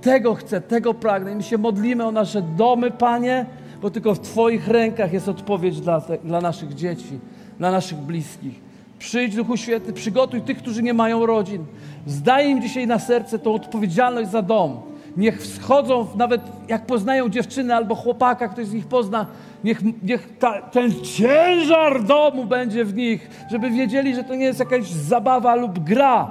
[0.00, 1.32] tego chcę, tego pragnę.
[1.32, 3.46] I my się modlimy o nasze domy, Panie,
[3.82, 7.18] bo tylko w Twoich rękach jest odpowiedź dla, te, dla naszych dzieci,
[7.58, 8.63] dla naszych bliskich.
[8.98, 11.64] Przyjdź, Duchu Święty, przygotuj tych, którzy nie mają rodzin.
[12.06, 14.80] Zdaj im dzisiaj na serce tą odpowiedzialność za dom.
[15.16, 19.26] Niech wschodzą, nawet jak poznają dziewczynę albo chłopaka, ktoś z nich pozna,
[19.64, 24.58] niech, niech ta, ten ciężar domu będzie w nich, żeby wiedzieli, że to nie jest
[24.58, 26.30] jakaś zabawa lub gra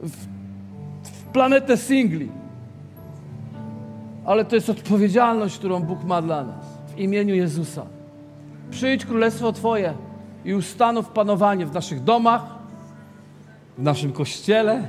[0.00, 0.16] w,
[1.02, 2.28] w planetę singli
[4.24, 6.64] ale to jest odpowiedzialność, którą Bóg ma dla nas.
[6.88, 7.86] W imieniu Jezusa.
[8.70, 9.94] Przyjdź królestwo Twoje
[10.44, 12.42] i ustanów panowanie w naszych domach,
[13.78, 14.88] w naszym kościele,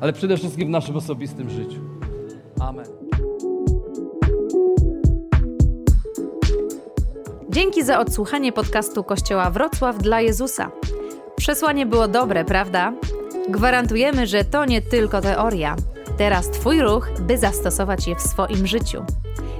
[0.00, 1.80] ale przede wszystkim w naszym osobistym życiu.
[2.60, 2.86] Amen.
[7.50, 10.70] Dzięki za odsłuchanie podcastu Kościoła Wrocław dla Jezusa.
[11.36, 12.92] Przesłanie było dobre, prawda?
[13.48, 15.76] Gwarantujemy, że to nie tylko teoria.
[16.18, 19.04] Teraz Twój ruch, by zastosować je w swoim życiu.